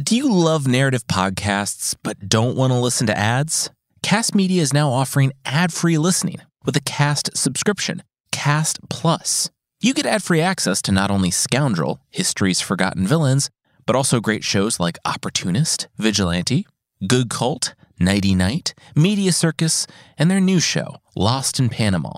Do 0.00 0.16
you 0.16 0.32
love 0.32 0.68
narrative 0.68 1.04
podcasts 1.08 1.96
but 2.04 2.28
don't 2.28 2.56
want 2.56 2.72
to 2.72 2.78
listen 2.78 3.08
to 3.08 3.18
ads? 3.18 3.68
Kast 4.00 4.32
Media 4.32 4.62
is 4.62 4.72
now 4.72 4.92
offering 4.92 5.32
ad 5.44 5.72
free 5.72 5.98
listening 5.98 6.40
with 6.64 6.76
a 6.76 6.80
Kast 6.80 7.36
subscription, 7.36 8.04
Cast 8.30 8.78
Plus. 8.88 9.50
You 9.80 9.92
get 9.94 10.06
ad 10.06 10.22
free 10.22 10.40
access 10.40 10.80
to 10.82 10.92
not 10.92 11.10
only 11.10 11.32
Scoundrel, 11.32 11.98
History's 12.10 12.60
Forgotten 12.60 13.08
Villains, 13.08 13.50
but 13.86 13.96
also 13.96 14.20
great 14.20 14.44
shows 14.44 14.78
like 14.78 14.98
Opportunist, 15.04 15.88
Vigilante, 15.96 16.64
Good 17.04 17.28
Cult, 17.28 17.74
Nighty 17.98 18.36
Night, 18.36 18.74
Media 18.94 19.32
Circus, 19.32 19.88
and 20.16 20.30
their 20.30 20.40
new 20.40 20.60
show, 20.60 20.98
Lost 21.16 21.58
in 21.58 21.70
Panama. 21.70 22.12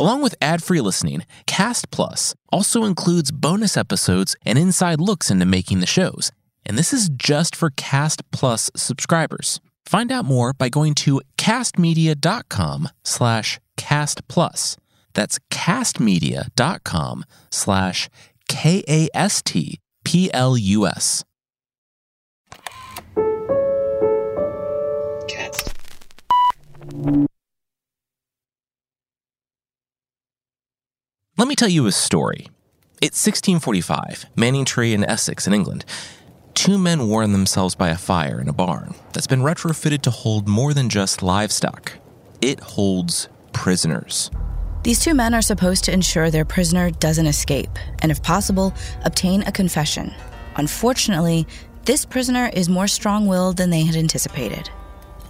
Along 0.00 0.20
with 0.20 0.34
ad 0.40 0.64
free 0.64 0.80
listening, 0.80 1.24
KastPlus 1.46 2.34
also 2.50 2.82
includes 2.82 3.30
bonus 3.30 3.76
episodes 3.76 4.34
and 4.44 4.58
inside 4.58 5.00
looks 5.00 5.30
into 5.30 5.46
making 5.46 5.78
the 5.78 5.86
shows. 5.86 6.32
And 6.66 6.78
this 6.78 6.92
is 6.92 7.10
just 7.10 7.54
for 7.54 7.70
KastPlus 7.70 8.70
subscribers. 8.76 9.60
Find 9.86 10.10
out 10.10 10.24
more 10.24 10.52
by 10.52 10.68
going 10.68 10.94
to 10.94 11.20
kastmedia.com 11.36 12.88
slash 13.04 13.60
kastplus. 13.76 14.76
That's 15.12 15.38
kastmedia.com 15.50 17.24
slash 17.50 18.08
K-A-S-T-P-L-U-S. 18.48 18.84
Cast. 25.28 25.74
Let 31.36 31.48
me 31.48 31.56
tell 31.56 31.68
you 31.68 31.86
a 31.86 31.92
story. 31.92 32.46
It's 33.00 33.26
1645, 33.26 34.26
Manningtree 34.36 34.92
in 34.92 35.04
Essex 35.04 35.46
in 35.46 35.52
England. 35.52 35.84
Two 36.54 36.78
men 36.78 37.08
warm 37.08 37.32
themselves 37.32 37.74
by 37.74 37.90
a 37.90 37.98
fire 37.98 38.40
in 38.40 38.48
a 38.48 38.52
barn 38.52 38.94
that's 39.12 39.26
been 39.26 39.42
retrofitted 39.42 40.00
to 40.02 40.10
hold 40.10 40.48
more 40.48 40.72
than 40.72 40.88
just 40.88 41.22
livestock. 41.22 41.92
It 42.40 42.60
holds 42.60 43.28
prisoners. 43.52 44.30
These 44.82 45.00
two 45.00 45.14
men 45.14 45.34
are 45.34 45.42
supposed 45.42 45.84
to 45.84 45.92
ensure 45.92 46.30
their 46.30 46.44
prisoner 46.44 46.90
doesn't 46.90 47.26
escape, 47.26 47.70
and 48.00 48.10
if 48.10 48.22
possible, 48.22 48.72
obtain 49.04 49.42
a 49.42 49.52
confession. 49.52 50.14
Unfortunately, 50.56 51.46
this 51.84 52.06
prisoner 52.06 52.50
is 52.54 52.68
more 52.68 52.86
strong 52.86 53.26
willed 53.26 53.56
than 53.56 53.70
they 53.70 53.82
had 53.82 53.96
anticipated. 53.96 54.70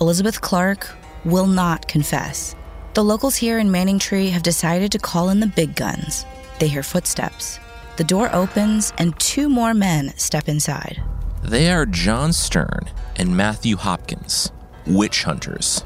Elizabeth 0.00 0.40
Clark 0.40 0.88
will 1.24 1.46
not 1.46 1.88
confess. 1.88 2.54
The 2.92 3.02
locals 3.02 3.34
here 3.34 3.58
in 3.58 3.70
Manningtree 3.70 4.30
have 4.30 4.42
decided 4.42 4.92
to 4.92 4.98
call 4.98 5.30
in 5.30 5.40
the 5.40 5.48
big 5.48 5.74
guns. 5.74 6.26
They 6.60 6.68
hear 6.68 6.82
footsteps. 6.82 7.58
The 7.96 8.04
door 8.04 8.32
opens, 8.32 8.92
and 8.98 9.18
two 9.18 9.48
more 9.48 9.72
men 9.72 10.12
step 10.16 10.48
inside. 10.48 11.02
They 11.44 11.70
are 11.70 11.84
John 11.84 12.30
Stearne 12.30 12.88
and 13.16 13.36
Matthew 13.36 13.76
Hopkins, 13.76 14.50
witch 14.86 15.24
hunters. 15.24 15.84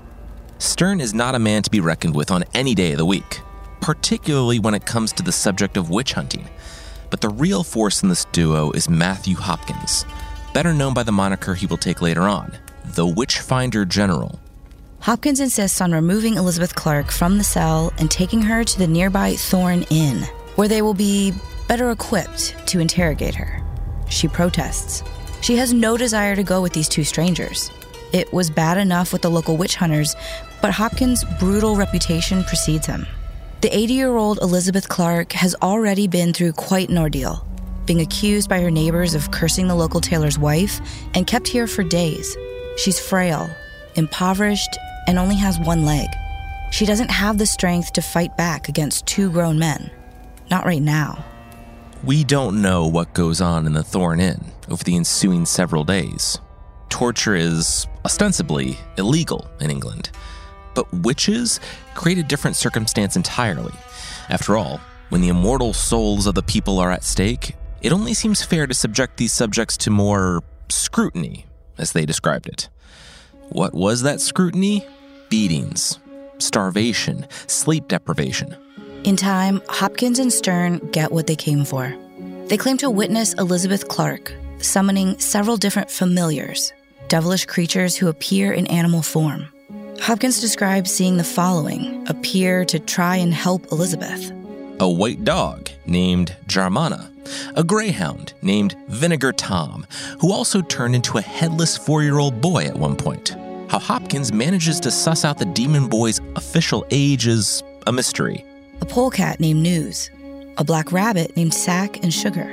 Stearne 0.60 1.00
is 1.00 1.12
not 1.12 1.34
a 1.34 1.40
man 1.40 1.64
to 1.64 1.70
be 1.70 1.80
reckoned 1.80 2.14
with 2.14 2.30
on 2.30 2.44
any 2.54 2.76
day 2.76 2.92
of 2.92 2.98
the 2.98 3.04
week, 3.04 3.40
particularly 3.80 4.60
when 4.60 4.74
it 4.74 4.86
comes 4.86 5.12
to 5.14 5.22
the 5.24 5.32
subject 5.32 5.76
of 5.76 5.90
witch 5.90 6.12
hunting. 6.12 6.48
But 7.10 7.22
the 7.22 7.28
real 7.28 7.64
force 7.64 8.04
in 8.04 8.08
this 8.08 8.24
duo 8.26 8.70
is 8.70 8.88
Matthew 8.88 9.34
Hopkins, 9.34 10.04
better 10.54 10.72
known 10.72 10.94
by 10.94 11.02
the 11.02 11.10
moniker 11.10 11.54
he 11.54 11.66
will 11.66 11.76
take 11.76 12.00
later 12.00 12.22
on, 12.22 12.56
the 12.84 13.06
Witchfinder 13.06 13.84
General. 13.84 14.38
Hopkins 15.00 15.40
insists 15.40 15.80
on 15.80 15.90
removing 15.90 16.34
Elizabeth 16.36 16.76
Clark 16.76 17.10
from 17.10 17.36
the 17.36 17.42
cell 17.42 17.92
and 17.98 18.08
taking 18.08 18.42
her 18.42 18.62
to 18.62 18.78
the 18.78 18.86
nearby 18.86 19.34
Thorn 19.34 19.82
Inn, 19.90 20.22
where 20.54 20.68
they 20.68 20.82
will 20.82 20.94
be 20.94 21.34
better 21.66 21.90
equipped 21.90 22.54
to 22.68 22.78
interrogate 22.78 23.34
her. 23.34 23.60
She 24.08 24.28
protests. 24.28 25.02
She 25.40 25.56
has 25.56 25.72
no 25.72 25.96
desire 25.96 26.36
to 26.36 26.42
go 26.42 26.60
with 26.60 26.72
these 26.72 26.88
two 26.88 27.04
strangers. 27.04 27.70
It 28.12 28.32
was 28.32 28.50
bad 28.50 28.78
enough 28.78 29.12
with 29.12 29.22
the 29.22 29.30
local 29.30 29.56
witch 29.56 29.76
hunters, 29.76 30.16
but 30.60 30.72
Hopkins' 30.72 31.24
brutal 31.38 31.76
reputation 31.76 32.42
precedes 32.44 32.86
him. 32.86 33.06
The 33.60 33.76
80 33.76 33.92
year 33.92 34.16
old 34.16 34.38
Elizabeth 34.40 34.88
Clark 34.88 35.32
has 35.32 35.54
already 35.62 36.06
been 36.06 36.32
through 36.32 36.52
quite 36.52 36.88
an 36.88 36.98
ordeal, 36.98 37.46
being 37.86 38.00
accused 38.00 38.48
by 38.48 38.60
her 38.60 38.70
neighbors 38.70 39.14
of 39.14 39.30
cursing 39.30 39.68
the 39.68 39.74
local 39.74 40.00
tailor's 40.00 40.38
wife 40.38 40.80
and 41.14 41.26
kept 41.26 41.48
here 41.48 41.66
for 41.66 41.82
days. 41.82 42.36
She's 42.76 43.00
frail, 43.00 43.50
impoverished, 43.96 44.78
and 45.06 45.18
only 45.18 45.36
has 45.36 45.58
one 45.58 45.84
leg. 45.84 46.08
She 46.70 46.86
doesn't 46.86 47.10
have 47.10 47.38
the 47.38 47.46
strength 47.46 47.92
to 47.94 48.02
fight 48.02 48.36
back 48.36 48.68
against 48.68 49.06
two 49.06 49.30
grown 49.30 49.58
men. 49.58 49.90
Not 50.50 50.64
right 50.64 50.82
now. 50.82 51.24
We 52.04 52.22
don't 52.22 52.62
know 52.62 52.86
what 52.86 53.12
goes 53.12 53.40
on 53.40 53.66
in 53.66 53.72
the 53.72 53.82
Thorn 53.82 54.20
Inn 54.20 54.52
over 54.68 54.84
the 54.84 54.94
ensuing 54.94 55.44
several 55.44 55.82
days. 55.82 56.38
Torture 56.88 57.34
is 57.34 57.88
ostensibly 58.04 58.78
illegal 58.96 59.50
in 59.60 59.70
England, 59.70 60.10
but 60.74 60.92
witches 60.92 61.58
create 61.94 62.18
a 62.18 62.22
different 62.22 62.56
circumstance 62.56 63.16
entirely. 63.16 63.72
After 64.28 64.56
all, 64.56 64.80
when 65.08 65.22
the 65.22 65.28
immortal 65.28 65.72
souls 65.72 66.28
of 66.28 66.36
the 66.36 66.42
people 66.42 66.78
are 66.78 66.92
at 66.92 67.02
stake, 67.02 67.56
it 67.82 67.92
only 67.92 68.14
seems 68.14 68.44
fair 68.44 68.68
to 68.68 68.74
subject 68.74 69.16
these 69.16 69.32
subjects 69.32 69.76
to 69.78 69.90
more 69.90 70.44
scrutiny, 70.68 71.46
as 71.78 71.92
they 71.92 72.06
described 72.06 72.46
it. 72.46 72.68
What 73.48 73.74
was 73.74 74.02
that 74.02 74.20
scrutiny? 74.20 74.86
Beatings, 75.30 75.98
starvation, 76.38 77.26
sleep 77.48 77.88
deprivation. 77.88 78.56
In 79.04 79.16
time, 79.16 79.62
Hopkins 79.68 80.18
and 80.18 80.30
Stearne 80.30 80.92
get 80.92 81.12
what 81.12 81.26
they 81.26 81.36
came 81.36 81.64
for. 81.64 81.94
They 82.46 82.56
claim 82.56 82.76
to 82.78 82.90
witness 82.90 83.34
Elizabeth 83.34 83.88
Clark 83.88 84.32
summoning 84.60 85.18
several 85.20 85.56
different 85.56 85.90
familiars, 85.90 86.72
devilish 87.08 87.46
creatures 87.46 87.96
who 87.96 88.08
appear 88.08 88.52
in 88.52 88.66
animal 88.66 89.02
form. 89.02 89.46
Hopkins 90.00 90.40
describes 90.40 90.92
seeing 90.92 91.16
the 91.16 91.24
following 91.24 92.06
appear 92.08 92.64
to 92.64 92.78
try 92.78 93.16
and 93.16 93.32
help 93.32 93.70
Elizabeth 93.70 94.32
a 94.80 94.88
white 94.88 95.24
dog 95.24 95.68
named 95.86 96.36
Jarmara, 96.46 97.10
a 97.56 97.64
greyhound 97.64 98.32
named 98.42 98.76
Vinegar 98.88 99.32
Tom, 99.32 99.86
who 100.20 100.32
also 100.32 100.62
turned 100.62 100.94
into 100.94 101.18
a 101.18 101.22
headless 101.22 101.76
four 101.76 102.02
year 102.02 102.18
old 102.18 102.40
boy 102.40 102.64
at 102.64 102.76
one 102.76 102.96
point. 102.96 103.30
How 103.68 103.78
Hopkins 103.78 104.32
manages 104.32 104.80
to 104.80 104.90
suss 104.90 105.24
out 105.24 105.38
the 105.38 105.44
demon 105.46 105.88
boy's 105.88 106.20
official 106.36 106.86
age 106.90 107.26
is 107.26 107.62
a 107.86 107.92
mystery. 107.92 108.44
A 108.80 108.86
polecat 108.86 109.40
named 109.40 109.62
News, 109.62 110.10
a 110.56 110.64
black 110.64 110.92
rabbit 110.92 111.36
named 111.36 111.54
Sack 111.54 112.02
and 112.02 112.12
Sugar, 112.12 112.46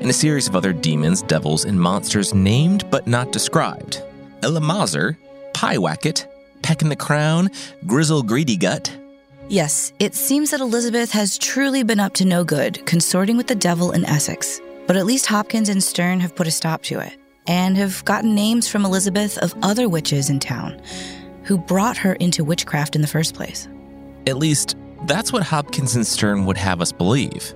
and 0.00 0.08
a 0.08 0.12
series 0.12 0.48
of 0.48 0.56
other 0.56 0.72
demons, 0.72 1.22
devils, 1.22 1.64
and 1.64 1.80
monsters 1.80 2.34
named 2.34 2.88
but 2.90 3.06
not 3.06 3.32
described. 3.32 4.02
Elamazer, 4.40 5.16
Pyewacket, 5.54 6.26
Peck 6.62 6.82
in 6.82 6.88
the 6.88 6.96
Crown, 6.96 7.50
Grizzle 7.86 8.22
Greedy 8.22 8.56
Gut. 8.56 8.96
Yes, 9.48 9.92
it 9.98 10.14
seems 10.14 10.50
that 10.50 10.60
Elizabeth 10.60 11.10
has 11.12 11.38
truly 11.38 11.82
been 11.82 12.00
up 12.00 12.14
to 12.14 12.24
no 12.24 12.44
good, 12.44 12.84
consorting 12.86 13.36
with 13.36 13.46
the 13.46 13.54
devil 13.54 13.92
in 13.92 14.04
Essex. 14.04 14.60
But 14.86 14.96
at 14.96 15.06
least 15.06 15.26
Hopkins 15.26 15.68
and 15.68 15.80
Stearne 15.80 16.20
have 16.20 16.34
put 16.34 16.46
a 16.46 16.50
stop 16.50 16.82
to 16.84 16.98
it, 17.00 17.16
and 17.46 17.76
have 17.76 18.04
gotten 18.04 18.34
names 18.34 18.68
from 18.68 18.84
Elizabeth 18.84 19.36
of 19.38 19.54
other 19.62 19.88
witches 19.88 20.30
in 20.30 20.38
town 20.38 20.80
who 21.44 21.56
brought 21.56 21.96
her 21.96 22.12
into 22.14 22.44
witchcraft 22.44 22.94
in 22.94 23.00
the 23.00 23.08
first 23.08 23.34
place. 23.34 23.68
At 24.26 24.36
least, 24.36 24.76
that's 25.02 25.32
what 25.32 25.44
Hopkins 25.44 25.96
and 25.96 26.04
Stearne 26.04 26.44
would 26.46 26.56
have 26.56 26.80
us 26.80 26.92
believe. 26.92 27.54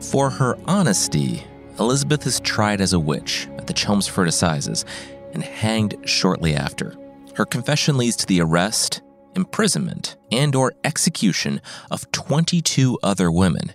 For 0.00 0.30
her 0.30 0.58
honesty, 0.66 1.44
Elizabeth 1.78 2.26
is 2.26 2.40
tried 2.40 2.80
as 2.80 2.92
a 2.92 3.00
witch 3.00 3.48
at 3.56 3.66
the 3.66 3.72
Chelmsford 3.72 4.28
Assizes 4.28 4.84
and 5.32 5.42
hanged 5.42 5.96
shortly 6.04 6.54
after. 6.54 6.96
Her 7.34 7.44
confession 7.44 7.96
leads 7.96 8.16
to 8.16 8.26
the 8.26 8.40
arrest, 8.40 9.00
imprisonment, 9.34 10.16
and 10.30 10.54
or 10.54 10.74
execution 10.84 11.60
of 11.90 12.10
22 12.12 12.98
other 13.02 13.30
women. 13.30 13.72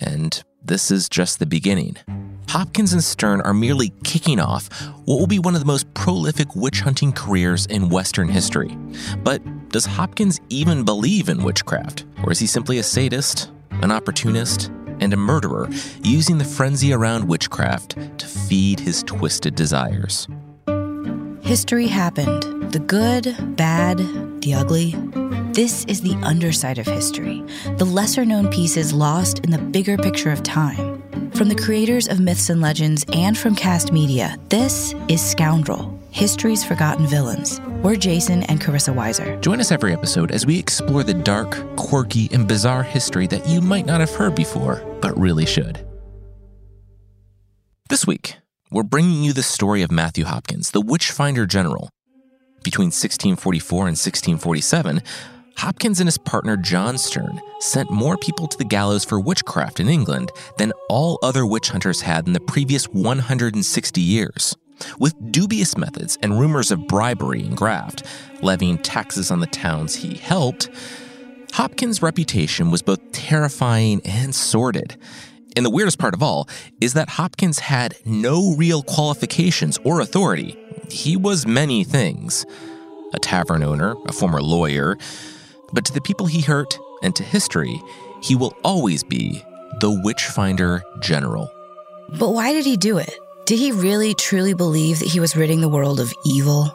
And 0.00 0.42
this 0.62 0.90
is 0.90 1.08
just 1.08 1.38
the 1.38 1.46
beginning. 1.46 1.96
Hopkins 2.48 2.92
and 2.92 3.00
Stearne 3.00 3.44
are 3.44 3.54
merely 3.54 3.94
kicking 4.04 4.38
off 4.38 4.68
what 5.04 5.18
will 5.18 5.26
be 5.26 5.38
one 5.38 5.54
of 5.54 5.60
the 5.60 5.66
most 5.66 5.92
prolific 5.94 6.54
witch 6.54 6.80
hunting 6.80 7.12
careers 7.12 7.66
in 7.66 7.88
Western 7.88 8.28
history. 8.28 8.76
But 9.22 9.40
does 9.72 9.86
Hopkins 9.86 10.38
even 10.50 10.84
believe 10.84 11.30
in 11.30 11.42
witchcraft? 11.42 12.04
Or 12.22 12.30
is 12.30 12.38
he 12.38 12.46
simply 12.46 12.78
a 12.78 12.82
sadist, 12.82 13.50
an 13.70 13.90
opportunist, 13.90 14.70
and 15.00 15.12
a 15.14 15.16
murderer 15.16 15.68
using 16.02 16.36
the 16.38 16.44
frenzy 16.44 16.92
around 16.92 17.26
witchcraft 17.26 17.96
to 18.18 18.26
feed 18.26 18.78
his 18.78 19.02
twisted 19.02 19.54
desires? 19.54 20.28
History 21.40 21.86
happened 21.86 22.72
the 22.72 22.78
good, 22.78 23.56
bad, 23.56 23.98
the 24.42 24.54
ugly. 24.54 24.94
This 25.52 25.84
is 25.86 26.00
the 26.00 26.14
underside 26.22 26.78
of 26.78 26.86
history, 26.86 27.44
the 27.76 27.84
lesser 27.84 28.24
known 28.24 28.48
pieces 28.50 28.92
lost 28.94 29.40
in 29.40 29.50
the 29.50 29.58
bigger 29.58 29.98
picture 29.98 30.30
of 30.30 30.42
time. 30.42 31.02
From 31.32 31.48
the 31.48 31.54
creators 31.54 32.08
of 32.08 32.20
myths 32.20 32.48
and 32.48 32.60
legends 32.60 33.04
and 33.12 33.36
from 33.36 33.56
Kast 33.56 33.92
Media, 33.92 34.38
this 34.48 34.94
is 35.08 35.22
Scoundrel 35.22 36.01
History's 36.12 36.62
Forgotten 36.62 37.06
Villains. 37.06 37.58
We're 37.82 37.96
Jason 37.96 38.42
and 38.42 38.60
Carissa 38.60 38.94
Weiser. 38.94 39.40
Join 39.40 39.60
us 39.60 39.72
every 39.72 39.94
episode 39.94 40.30
as 40.30 40.44
we 40.44 40.58
explore 40.58 41.02
the 41.02 41.14
dark, 41.14 41.58
quirky, 41.76 42.28
and 42.32 42.46
bizarre 42.46 42.82
history 42.82 43.26
that 43.28 43.48
you 43.48 43.62
might 43.62 43.86
not 43.86 44.00
have 44.00 44.10
heard 44.14 44.34
before, 44.34 44.84
but 45.00 45.18
really 45.18 45.46
should. 45.46 45.86
This 47.88 48.06
week, 48.06 48.36
we're 48.70 48.82
bringing 48.82 49.22
you 49.22 49.32
the 49.32 49.42
story 49.42 49.80
of 49.80 49.90
Matthew 49.90 50.26
Hopkins, 50.26 50.72
the 50.72 50.82
Witchfinder 50.82 51.46
General. 51.46 51.88
Between 52.62 52.88
1644 52.88 53.78
and 53.78 53.96
1647, 53.96 55.02
Hopkins 55.56 55.98
and 55.98 56.08
his 56.08 56.18
partner 56.18 56.58
John 56.58 56.96
Stearne 56.96 57.40
sent 57.60 57.90
more 57.90 58.18
people 58.18 58.46
to 58.48 58.58
the 58.58 58.64
gallows 58.66 59.06
for 59.06 59.18
witchcraft 59.18 59.80
in 59.80 59.88
England 59.88 60.30
than 60.58 60.74
all 60.90 61.18
other 61.22 61.46
witch 61.46 61.70
hunters 61.70 62.02
had 62.02 62.26
in 62.26 62.34
the 62.34 62.40
previous 62.40 62.84
160 62.88 64.00
years. 64.02 64.56
With 64.98 65.32
dubious 65.32 65.76
methods 65.76 66.18
and 66.22 66.38
rumors 66.38 66.70
of 66.70 66.86
bribery 66.86 67.42
and 67.42 67.56
graft, 67.56 68.04
levying 68.42 68.78
taxes 68.78 69.30
on 69.30 69.40
the 69.40 69.46
towns 69.46 69.96
he 69.96 70.14
helped, 70.14 70.68
Hopkins' 71.52 72.02
reputation 72.02 72.70
was 72.70 72.82
both 72.82 73.12
terrifying 73.12 74.00
and 74.04 74.34
sordid. 74.34 74.96
And 75.54 75.66
the 75.66 75.70
weirdest 75.70 75.98
part 75.98 76.14
of 76.14 76.22
all 76.22 76.48
is 76.80 76.94
that 76.94 77.10
Hopkins 77.10 77.58
had 77.58 77.94
no 78.06 78.54
real 78.54 78.82
qualifications 78.82 79.78
or 79.84 80.00
authority. 80.00 80.58
He 80.90 81.16
was 81.16 81.46
many 81.46 81.84
things 81.84 82.46
a 83.14 83.18
tavern 83.18 83.62
owner, 83.62 83.94
a 84.06 84.12
former 84.12 84.40
lawyer, 84.40 84.96
but 85.72 85.84
to 85.84 85.92
the 85.92 86.00
people 86.00 86.26
he 86.26 86.40
hurt 86.40 86.78
and 87.02 87.14
to 87.16 87.22
history, 87.22 87.80
he 88.22 88.34
will 88.34 88.56
always 88.64 89.04
be 89.04 89.44
the 89.80 90.00
Witchfinder 90.02 90.82
General. 91.00 91.52
But 92.18 92.30
why 92.30 92.52
did 92.52 92.64
he 92.64 92.76
do 92.76 92.96
it? 92.96 93.14
Did 93.44 93.58
he 93.58 93.72
really 93.72 94.14
truly 94.14 94.54
believe 94.54 95.00
that 95.00 95.08
he 95.08 95.18
was 95.18 95.34
ridding 95.34 95.60
the 95.60 95.68
world 95.68 95.98
of 95.98 96.14
evil? 96.24 96.70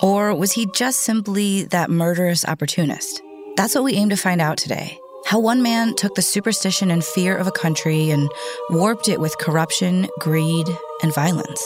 Or 0.00 0.32
was 0.32 0.52
he 0.52 0.66
just 0.66 1.00
simply 1.00 1.64
that 1.64 1.90
murderous 1.90 2.44
opportunist? 2.44 3.20
That's 3.56 3.74
what 3.74 3.82
we 3.82 3.94
aim 3.94 4.08
to 4.10 4.16
find 4.16 4.40
out 4.40 4.56
today. 4.56 4.98
How 5.26 5.40
one 5.40 5.62
man 5.62 5.96
took 5.96 6.14
the 6.14 6.22
superstition 6.22 6.92
and 6.92 7.04
fear 7.04 7.36
of 7.36 7.48
a 7.48 7.52
country 7.52 8.10
and 8.10 8.30
warped 8.70 9.08
it 9.08 9.18
with 9.18 9.36
corruption, 9.38 10.08
greed, 10.20 10.68
and 11.02 11.12
violence. 11.12 11.60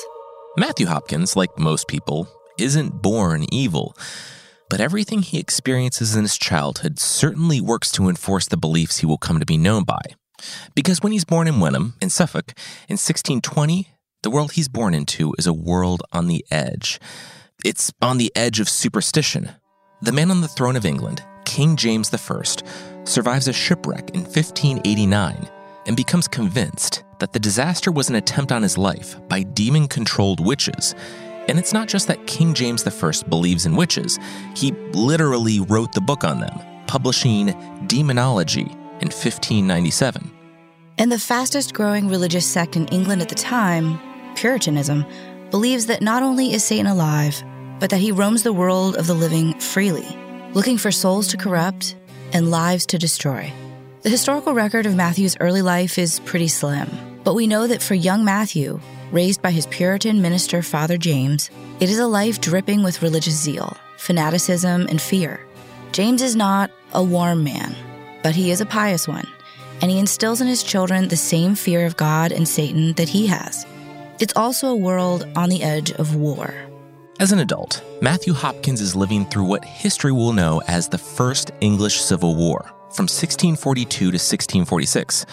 Matthew 0.56 0.86
Hopkins, 0.86 1.36
like 1.36 1.58
most 1.58 1.86
people, 1.86 2.26
isn't 2.58 3.02
born 3.02 3.44
evil, 3.52 3.94
but 4.70 4.80
everything 4.80 5.20
he 5.20 5.38
experiences 5.38 6.16
in 6.16 6.22
his 6.22 6.38
childhood 6.38 6.98
certainly 6.98 7.60
works 7.60 7.92
to 7.92 8.08
enforce 8.08 8.48
the 8.48 8.56
beliefs 8.56 8.98
he 8.98 9.06
will 9.06 9.18
come 9.18 9.38
to 9.38 9.46
be 9.46 9.58
known 9.58 9.84
by. 9.84 10.00
Because 10.74 11.02
when 11.02 11.12
he's 11.12 11.26
born 11.26 11.46
in 11.46 11.60
Wenham, 11.60 11.94
in 12.00 12.08
Suffolk, 12.08 12.52
in 12.88 12.94
1620, 12.94 13.88
the 14.26 14.30
world 14.30 14.50
he's 14.50 14.66
born 14.66 14.92
into 14.92 15.32
is 15.38 15.46
a 15.46 15.52
world 15.52 16.02
on 16.10 16.26
the 16.26 16.44
edge. 16.50 16.98
It's 17.64 17.92
on 18.02 18.18
the 18.18 18.32
edge 18.34 18.58
of 18.58 18.68
superstition. 18.68 19.50
The 20.02 20.10
man 20.10 20.32
on 20.32 20.40
the 20.40 20.48
throne 20.48 20.74
of 20.74 20.84
England, 20.84 21.22
King 21.44 21.76
James 21.76 22.12
I, 22.12 22.42
survives 23.04 23.46
a 23.46 23.52
shipwreck 23.52 24.10
in 24.14 24.22
1589 24.22 25.48
and 25.86 25.96
becomes 25.96 26.26
convinced 26.26 27.04
that 27.20 27.32
the 27.32 27.38
disaster 27.38 27.92
was 27.92 28.08
an 28.08 28.16
attempt 28.16 28.50
on 28.50 28.64
his 28.64 28.76
life 28.76 29.16
by 29.28 29.44
demon 29.44 29.86
controlled 29.86 30.44
witches. 30.44 30.96
And 31.46 31.56
it's 31.56 31.72
not 31.72 31.86
just 31.86 32.08
that 32.08 32.26
King 32.26 32.52
James 32.52 32.84
I 32.84 33.12
believes 33.28 33.64
in 33.64 33.76
witches, 33.76 34.18
he 34.56 34.72
literally 34.92 35.60
wrote 35.60 35.92
the 35.92 36.00
book 36.00 36.24
on 36.24 36.40
them, 36.40 36.58
publishing 36.88 37.50
Daemonologie 37.86 38.72
in 38.72 39.08
1597. 39.08 40.32
And 40.98 41.12
the 41.12 41.18
fastest 41.20 41.74
growing 41.74 42.08
religious 42.08 42.44
sect 42.44 42.74
in 42.74 42.88
England 42.88 43.22
at 43.22 43.28
the 43.28 43.36
time, 43.36 44.00
Puritanism, 44.36 45.04
believes 45.50 45.86
that 45.86 46.02
not 46.02 46.22
only 46.22 46.52
is 46.52 46.62
Satan 46.62 46.86
alive, 46.86 47.42
but 47.80 47.90
that 47.90 48.00
he 48.00 48.12
roams 48.12 48.42
the 48.42 48.52
world 48.52 48.96
of 48.96 49.06
the 49.06 49.14
living 49.14 49.58
freely 49.58 50.06
looking 50.56 50.78
for 50.78 50.90
souls 50.90 51.28
to 51.28 51.36
corrupt 51.36 51.96
and 52.32 52.50
lives 52.50 52.86
to 52.86 52.96
destroy. 52.98 53.52
The 54.00 54.08
historical 54.08 54.54
record 54.54 54.86
of 54.86 54.94
Matthew's 54.94 55.36
early 55.38 55.60
life 55.60 55.98
is 55.98 56.20
pretty 56.20 56.48
slim, 56.48 56.88
but 57.24 57.34
we 57.34 57.46
know 57.46 57.66
that 57.66 57.82
for 57.82 57.94
young 57.94 58.24
Matthew, 58.24 58.80
raised 59.12 59.42
by 59.42 59.50
his 59.50 59.66
Puritan 59.66 60.22
minister 60.22 60.62
Father 60.62 60.96
James, 60.96 61.50
it 61.78 61.90
is 61.90 61.98
a 61.98 62.06
life 62.06 62.40
dripping 62.40 62.82
with 62.82 63.02
religious 63.02 63.34
zeal, 63.34 63.76
fanaticism, 63.98 64.86
and 64.88 64.98
fear. 64.98 65.44
James 65.92 66.22
is 66.22 66.34
not 66.34 66.70
a 66.94 67.04
warm 67.04 67.44
man, 67.44 67.76
but 68.22 68.34
he 68.34 68.50
is 68.50 68.62
a 68.62 68.66
pious 68.66 69.06
one, 69.06 69.28
and 69.82 69.90
he 69.90 69.98
instills 69.98 70.40
in 70.40 70.46
his 70.46 70.62
children 70.62 71.08
the 71.08 71.18
same 71.18 71.54
fear 71.54 71.84
of 71.84 71.98
God 71.98 72.32
and 72.32 72.48
Satan 72.48 72.94
that 72.94 73.10
he 73.10 73.26
has. 73.26 73.66
It's 74.18 74.34
also 74.34 74.68
a 74.68 74.76
world 74.76 75.28
on 75.36 75.50
the 75.50 75.62
edge 75.62 75.92
of 75.92 76.16
war. 76.16 76.54
As 77.20 77.32
an 77.32 77.40
adult, 77.40 77.84
Matthew 78.00 78.32
Hopkins 78.32 78.80
is 78.80 78.96
living 78.96 79.26
through 79.26 79.44
what 79.44 79.62
history 79.62 80.10
will 80.10 80.32
know 80.32 80.62
as 80.68 80.88
the 80.88 80.96
First 80.96 81.50
English 81.60 82.00
Civil 82.00 82.34
War 82.34 82.62
from 82.94 83.04
1642 83.04 83.98
to 83.98 84.04
1646. 84.06 85.26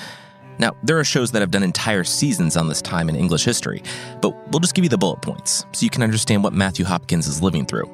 Now, 0.59 0.75
there 0.83 1.00
are 1.00 1.06
shows 1.06 1.31
that 1.31 1.39
have 1.39 1.50
done 1.50 1.63
entire 1.63 2.03
seasons 2.03 2.57
on 2.57 2.68
this 2.68 2.81
time 2.81 3.07
in 3.07 3.15
English 3.15 3.45
history, 3.45 3.81
but 4.21 4.31
we'll 4.51 4.59
just 4.59 4.75
give 4.75 4.83
you 4.83 4.89
the 4.89 4.97
bullet 4.97 5.21
points 5.21 5.65
so 5.71 5.85
you 5.85 5.89
can 5.89 6.03
understand 6.03 6.44
what 6.44 6.51
Matthew 6.51 6.83
Hopkins 6.83 7.25
is 7.25 7.41
living 7.41 7.65
through. 7.65 7.89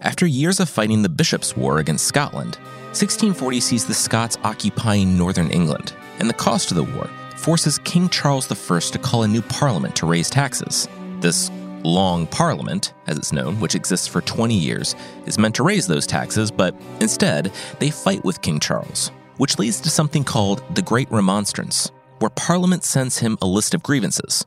After 0.00 0.26
years 0.26 0.58
of 0.58 0.70
fighting 0.70 1.02
the 1.02 1.10
Bishops' 1.10 1.54
War 1.54 1.80
against 1.80 2.06
Scotland, 2.06 2.56
1640 2.92 3.60
sees 3.60 3.84
the 3.84 3.92
Scots 3.92 4.38
occupying 4.42 5.18
northern 5.18 5.50
England, 5.50 5.92
and 6.18 6.30
the 6.30 6.34
cost 6.34 6.70
of 6.70 6.78
the 6.78 6.96
war 6.96 7.10
forces 7.44 7.78
King 7.80 8.08
Charles 8.08 8.50
I 8.50 8.78
to 8.80 8.98
call 8.98 9.22
a 9.22 9.28
new 9.28 9.42
parliament 9.42 9.94
to 9.96 10.06
raise 10.06 10.30
taxes. 10.30 10.88
This 11.20 11.50
Long 11.82 12.26
Parliament, 12.26 12.94
as 13.06 13.18
it's 13.18 13.34
known, 13.34 13.60
which 13.60 13.74
exists 13.74 14.08
for 14.08 14.22
20 14.22 14.54
years, 14.54 14.96
is 15.26 15.38
meant 15.38 15.54
to 15.56 15.62
raise 15.62 15.86
those 15.86 16.06
taxes, 16.06 16.50
but 16.50 16.74
instead, 17.00 17.52
they 17.80 17.90
fight 17.90 18.24
with 18.24 18.40
King 18.40 18.60
Charles, 18.60 19.10
which 19.36 19.58
leads 19.58 19.78
to 19.82 19.90
something 19.90 20.24
called 20.24 20.62
the 20.74 20.80
Great 20.80 21.10
Remonstrance, 21.10 21.92
where 22.20 22.30
Parliament 22.30 22.82
sends 22.82 23.18
him 23.18 23.36
a 23.42 23.46
list 23.46 23.74
of 23.74 23.82
grievances. 23.82 24.46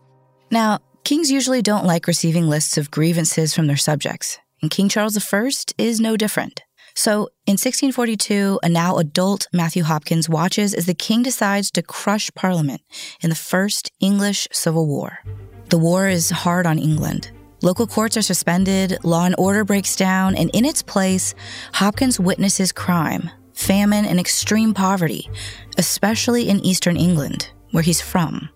Now, 0.50 0.80
kings 1.04 1.30
usually 1.30 1.62
don't 1.62 1.86
like 1.86 2.08
receiving 2.08 2.48
lists 2.48 2.80
of 2.80 2.90
grievances 2.90 3.54
from 3.54 3.68
their 3.68 3.78
subjects, 3.78 4.40
and 4.64 4.72
King 4.72 4.90
Charles 4.90 5.16
I 5.16 5.50
is 5.78 6.02
no 6.02 6.18
different. 6.18 6.64
So, 6.98 7.30
in 7.46 7.54
1642, 7.54 8.60
a 8.64 8.70
now 8.70 8.98
adult 8.98 9.48
Matthew 9.54 9.84
Hopkins 9.84 10.28
watches 10.28 10.74
as 10.74 10.88
the 10.88 10.96
king 10.96 11.22
decides 11.22 11.70
to 11.72 11.84
crush 11.84 12.34
Parliament 12.34 12.82
in 13.22 13.30
the 13.30 13.36
First 13.36 13.92
English 14.00 14.48
Civil 14.52 14.88
War. 14.88 15.20
The 15.70 15.78
war 15.78 16.08
is 16.08 16.32
hard 16.32 16.66
on 16.66 16.80
England. 16.80 17.30
Local 17.62 17.86
courts 17.86 18.18
are 18.18 18.24
suspended, 18.24 18.98
law 19.04 19.26
and 19.26 19.36
order 19.38 19.64
breaks 19.64 19.96
down, 19.96 20.36
and 20.36 20.50
in 20.56 20.66
its 20.66 20.82
place, 20.82 21.36
Hopkins 21.74 22.20
witnesses 22.20 22.72
crime, 22.72 23.30
famine, 23.54 24.06
and 24.06 24.20
extreme 24.20 24.74
poverty, 24.74 25.30
especially 25.78 26.50
in 26.50 26.66
eastern 26.66 26.98
England, 26.98 27.52
where 27.74 27.84
he's 27.84 28.02
from. 28.02 28.50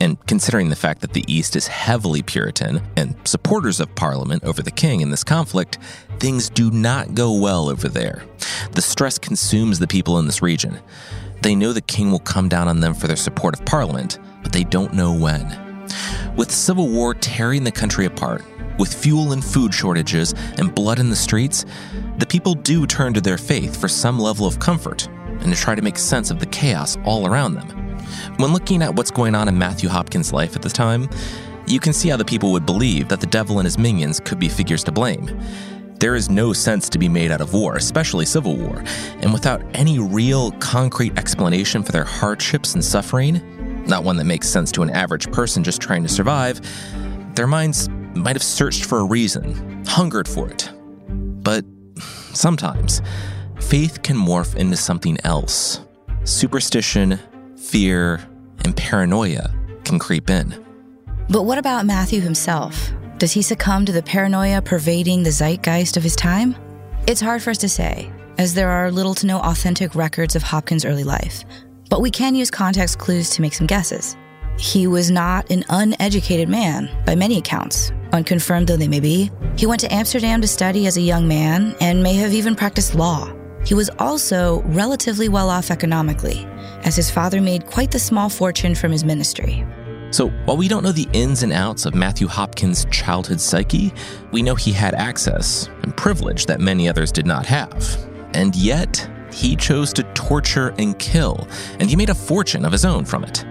And 0.00 0.16
considering 0.26 0.70
the 0.70 0.76
fact 0.76 1.02
that 1.02 1.12
the 1.12 1.24
East 1.28 1.54
is 1.56 1.66
heavily 1.66 2.22
Puritan 2.22 2.80
and 2.96 3.14
supporters 3.24 3.80
of 3.80 3.94
Parliament 3.94 4.42
over 4.44 4.62
the 4.62 4.70
king 4.70 5.02
in 5.02 5.10
this 5.10 5.22
conflict, 5.22 5.78
things 6.18 6.48
do 6.48 6.70
not 6.70 7.14
go 7.14 7.38
well 7.38 7.68
over 7.68 7.86
there. 7.86 8.24
The 8.72 8.82
stress 8.82 9.18
consumes 9.18 9.78
the 9.78 9.86
people 9.86 10.18
in 10.18 10.24
this 10.24 10.40
region. 10.40 10.80
They 11.42 11.54
know 11.54 11.72
the 11.72 11.82
king 11.82 12.10
will 12.10 12.18
come 12.18 12.48
down 12.48 12.66
on 12.66 12.80
them 12.80 12.94
for 12.94 13.06
their 13.06 13.16
support 13.16 13.58
of 13.58 13.66
Parliament, 13.66 14.18
but 14.42 14.52
they 14.52 14.64
don't 14.64 14.94
know 14.94 15.12
when. 15.12 15.86
With 16.34 16.50
civil 16.50 16.88
war 16.88 17.14
tearing 17.14 17.64
the 17.64 17.72
country 17.72 18.06
apart, 18.06 18.42
with 18.78 18.94
fuel 18.94 19.32
and 19.32 19.44
food 19.44 19.74
shortages 19.74 20.32
and 20.56 20.74
blood 20.74 20.98
in 20.98 21.10
the 21.10 21.16
streets, 21.16 21.66
the 22.18 22.26
people 22.26 22.54
do 22.54 22.86
turn 22.86 23.12
to 23.12 23.20
their 23.20 23.38
faith 23.38 23.78
for 23.78 23.88
some 23.88 24.18
level 24.18 24.46
of 24.46 24.58
comfort 24.58 25.06
and 25.40 25.52
to 25.52 25.54
try 25.54 25.74
to 25.74 25.82
make 25.82 25.98
sense 25.98 26.30
of 26.30 26.38
the 26.38 26.46
chaos 26.46 26.96
all 27.04 27.26
around 27.26 27.54
them. 27.54 27.79
When 28.36 28.52
looking 28.52 28.82
at 28.82 28.94
what's 28.94 29.10
going 29.10 29.34
on 29.34 29.48
in 29.48 29.58
Matthew 29.58 29.88
Hopkins' 29.88 30.32
life 30.32 30.56
at 30.56 30.62
the 30.62 30.68
time, 30.68 31.08
you 31.66 31.80
can 31.80 31.92
see 31.92 32.08
how 32.08 32.16
the 32.16 32.24
people 32.24 32.52
would 32.52 32.66
believe 32.66 33.08
that 33.08 33.20
the 33.20 33.26
devil 33.26 33.58
and 33.58 33.66
his 33.66 33.78
minions 33.78 34.20
could 34.20 34.38
be 34.38 34.48
figures 34.48 34.82
to 34.84 34.92
blame. 34.92 35.40
There 36.00 36.14
is 36.14 36.30
no 36.30 36.52
sense 36.52 36.88
to 36.88 36.98
be 36.98 37.08
made 37.08 37.30
out 37.30 37.42
of 37.42 37.52
war, 37.52 37.76
especially 37.76 38.24
civil 38.24 38.56
war, 38.56 38.82
and 39.20 39.32
without 39.32 39.62
any 39.74 39.98
real 39.98 40.52
concrete 40.52 41.18
explanation 41.18 41.82
for 41.82 41.92
their 41.92 42.04
hardships 42.04 42.74
and 42.74 42.82
suffering, 42.82 43.84
not 43.86 44.02
one 44.02 44.16
that 44.16 44.24
makes 44.24 44.48
sense 44.48 44.72
to 44.72 44.82
an 44.82 44.90
average 44.90 45.30
person 45.30 45.62
just 45.62 45.80
trying 45.80 46.02
to 46.02 46.08
survive, 46.08 46.60
their 47.34 47.46
minds 47.46 47.88
might 48.14 48.34
have 48.34 48.42
searched 48.42 48.86
for 48.86 49.00
a 49.00 49.04
reason, 49.04 49.84
hungered 49.86 50.26
for 50.26 50.48
it. 50.48 50.70
But 51.42 51.64
sometimes, 52.32 53.02
faith 53.60 54.02
can 54.02 54.16
morph 54.16 54.56
into 54.56 54.76
something 54.76 55.18
else. 55.24 55.80
Superstition, 56.24 57.18
fear, 57.70 58.20
and 58.64 58.76
paranoia 58.76 59.54
can 59.84 59.98
creep 59.98 60.28
in. 60.28 60.52
But 61.28 61.44
what 61.44 61.56
about 61.56 61.86
Matthew 61.86 62.20
himself? 62.20 62.90
Does 63.18 63.30
he 63.30 63.42
succumb 63.42 63.84
to 63.84 63.92
the 63.92 64.02
paranoia 64.02 64.60
pervading 64.60 65.22
the 65.22 65.30
zeitgeist 65.30 65.96
of 65.96 66.02
his 66.02 66.16
time? 66.16 66.56
It's 67.06 67.20
hard 67.20 67.42
for 67.42 67.50
us 67.50 67.58
to 67.58 67.68
say, 67.68 68.10
as 68.38 68.54
there 68.54 68.70
are 68.70 68.90
little 68.90 69.14
to 69.14 69.26
no 69.26 69.38
authentic 69.38 69.94
records 69.94 70.34
of 70.34 70.42
Hopkins' 70.42 70.84
early 70.84 71.04
life, 71.04 71.44
but 71.88 72.00
we 72.00 72.10
can 72.10 72.34
use 72.34 72.50
context 72.50 72.98
clues 72.98 73.30
to 73.30 73.42
make 73.42 73.54
some 73.54 73.68
guesses. 73.68 74.16
He 74.58 74.88
was 74.88 75.10
not 75.10 75.48
an 75.50 75.64
uneducated 75.68 76.48
man, 76.48 76.90
by 77.06 77.14
many 77.14 77.38
accounts, 77.38 77.92
unconfirmed 78.12 78.66
though 78.66 78.76
they 78.76 78.88
may 78.88 79.00
be. 79.00 79.30
He 79.56 79.66
went 79.66 79.80
to 79.82 79.94
Amsterdam 79.94 80.40
to 80.40 80.48
study 80.48 80.88
as 80.88 80.96
a 80.96 81.00
young 81.02 81.28
man 81.28 81.76
and 81.80 82.02
may 82.02 82.14
have 82.14 82.32
even 82.32 82.56
practiced 82.56 82.96
law. 82.96 83.32
He 83.64 83.74
was 83.74 83.90
also 83.98 84.62
relatively 84.62 85.28
well 85.28 85.50
off 85.50 85.70
economically, 85.70 86.46
as 86.84 86.96
his 86.96 87.10
father 87.10 87.40
made 87.40 87.66
quite 87.66 87.90
the 87.90 87.98
small 87.98 88.28
fortune 88.28 88.74
from 88.74 88.92
his 88.92 89.04
ministry. 89.04 89.66
So, 90.12 90.28
while 90.44 90.56
we 90.56 90.66
don't 90.66 90.82
know 90.82 90.92
the 90.92 91.08
ins 91.12 91.44
and 91.44 91.52
outs 91.52 91.86
of 91.86 91.94
Matthew 91.94 92.26
Hopkins' 92.26 92.84
childhood 92.90 93.40
psyche, 93.40 93.92
we 94.32 94.42
know 94.42 94.56
he 94.56 94.72
had 94.72 94.94
access 94.94 95.68
and 95.82 95.96
privilege 95.96 96.46
that 96.46 96.60
many 96.60 96.88
others 96.88 97.12
did 97.12 97.26
not 97.26 97.46
have. 97.46 97.96
And 98.34 98.56
yet, 98.56 99.08
he 99.32 99.54
chose 99.54 99.92
to 99.92 100.02
torture 100.14 100.74
and 100.78 100.98
kill, 100.98 101.46
and 101.78 101.88
he 101.88 101.94
made 101.94 102.10
a 102.10 102.14
fortune 102.14 102.64
of 102.64 102.72
his 102.72 102.84
own 102.84 103.04
from 103.04 103.22
it. 103.22 103.44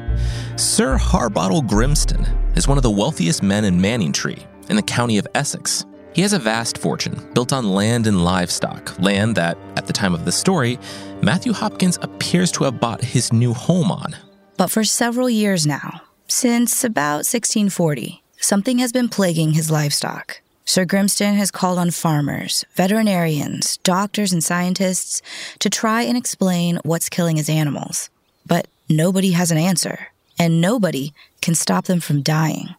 Sir 0.57 0.97
Harbottle 0.97 1.61
Grimston 1.63 2.27
is 2.57 2.67
one 2.67 2.77
of 2.77 2.83
the 2.83 2.91
wealthiest 2.91 3.41
men 3.41 3.63
in 3.63 3.79
Manningtree, 3.79 4.43
in 4.69 4.75
the 4.75 4.81
county 4.81 5.17
of 5.17 5.27
Essex. 5.33 5.85
He 6.13 6.21
has 6.23 6.33
a 6.33 6.39
vast 6.39 6.77
fortune 6.77 7.29
built 7.33 7.53
on 7.53 7.69
land 7.69 8.07
and 8.07 8.23
livestock, 8.23 8.97
land 8.99 9.35
that, 9.35 9.57
at 9.75 9.87
the 9.87 9.93
time 9.93 10.13
of 10.13 10.25
the 10.25 10.31
story, 10.31 10.79
Matthew 11.21 11.53
Hopkins 11.53 11.99
appears 12.01 12.51
to 12.53 12.63
have 12.63 12.79
bought 12.79 13.03
his 13.03 13.31
new 13.31 13.53
home 13.53 13.91
on. 13.91 14.15
But 14.57 14.71
for 14.71 14.83
several 14.83 15.29
years 15.29 15.67
now, 15.67 16.01
since 16.27 16.83
about 16.83 17.25
1640, 17.25 18.23
something 18.37 18.79
has 18.79 18.91
been 18.91 19.07
plaguing 19.07 19.53
his 19.53 19.69
livestock. 19.69 20.41
Sir 20.65 20.85
Grimston 20.85 21.35
has 21.35 21.49
called 21.51 21.79
on 21.79 21.89
farmers, 21.89 22.65
veterinarians, 22.75 23.77
doctors, 23.77 24.31
and 24.31 24.43
scientists 24.43 25.21
to 25.59 25.69
try 25.69 26.03
and 26.03 26.17
explain 26.17 26.79
what's 26.83 27.09
killing 27.09 27.37
his 27.37 27.49
animals. 27.49 28.09
But 28.45 28.67
nobody 28.87 29.31
has 29.31 29.49
an 29.51 29.57
answer, 29.57 30.09
and 30.37 30.61
nobody 30.61 31.13
can 31.41 31.55
stop 31.55 31.85
them 31.85 31.99
from 31.99 32.21
dying. 32.21 32.75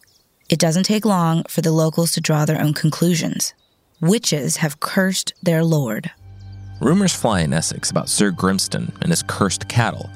It 0.51 0.59
doesn't 0.59 0.83
take 0.83 1.05
long 1.05 1.45
for 1.45 1.61
the 1.61 1.71
locals 1.71 2.11
to 2.11 2.19
draw 2.19 2.43
their 2.43 2.59
own 2.59 2.73
conclusions. 2.73 3.53
Witches 4.01 4.57
have 4.57 4.81
cursed 4.81 5.33
their 5.41 5.63
lord. 5.63 6.11
Rumors 6.81 7.15
fly 7.15 7.39
in 7.39 7.53
Essex 7.53 7.89
about 7.89 8.09
Sir 8.09 8.31
Grimston 8.31 8.91
and 9.01 9.11
his 9.11 9.23
cursed 9.23 9.69
cattle, 9.69 10.09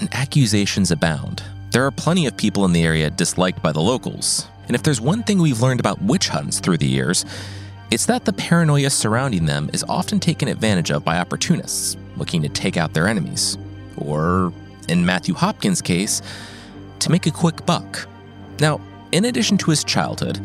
and 0.00 0.08
accusations 0.14 0.90
abound. 0.90 1.42
There 1.72 1.84
are 1.84 1.90
plenty 1.90 2.24
of 2.24 2.38
people 2.38 2.64
in 2.64 2.72
the 2.72 2.84
area 2.84 3.10
disliked 3.10 3.62
by 3.62 3.70
the 3.70 3.82
locals, 3.82 4.48
and 4.66 4.74
if 4.74 4.82
there's 4.82 5.02
one 5.02 5.22
thing 5.22 5.42
we've 5.42 5.60
learned 5.60 5.80
about 5.80 6.00
witch 6.00 6.28
hunts 6.28 6.58
through 6.58 6.78
the 6.78 6.88
years, 6.88 7.26
it's 7.90 8.06
that 8.06 8.24
the 8.24 8.32
paranoia 8.32 8.88
surrounding 8.88 9.44
them 9.44 9.68
is 9.74 9.84
often 9.90 10.18
taken 10.18 10.48
advantage 10.48 10.90
of 10.90 11.04
by 11.04 11.18
opportunists 11.18 11.98
looking 12.16 12.40
to 12.40 12.48
take 12.48 12.78
out 12.78 12.94
their 12.94 13.08
enemies. 13.08 13.58
Or, 13.98 14.54
in 14.88 15.04
Matthew 15.04 15.34
Hopkins' 15.34 15.82
case, 15.82 16.22
to 17.00 17.10
make 17.10 17.26
a 17.26 17.30
quick 17.30 17.66
buck. 17.66 18.08
Now, 18.58 18.80
in 19.16 19.24
addition 19.24 19.56
to 19.56 19.70
his 19.70 19.82
childhood, 19.82 20.38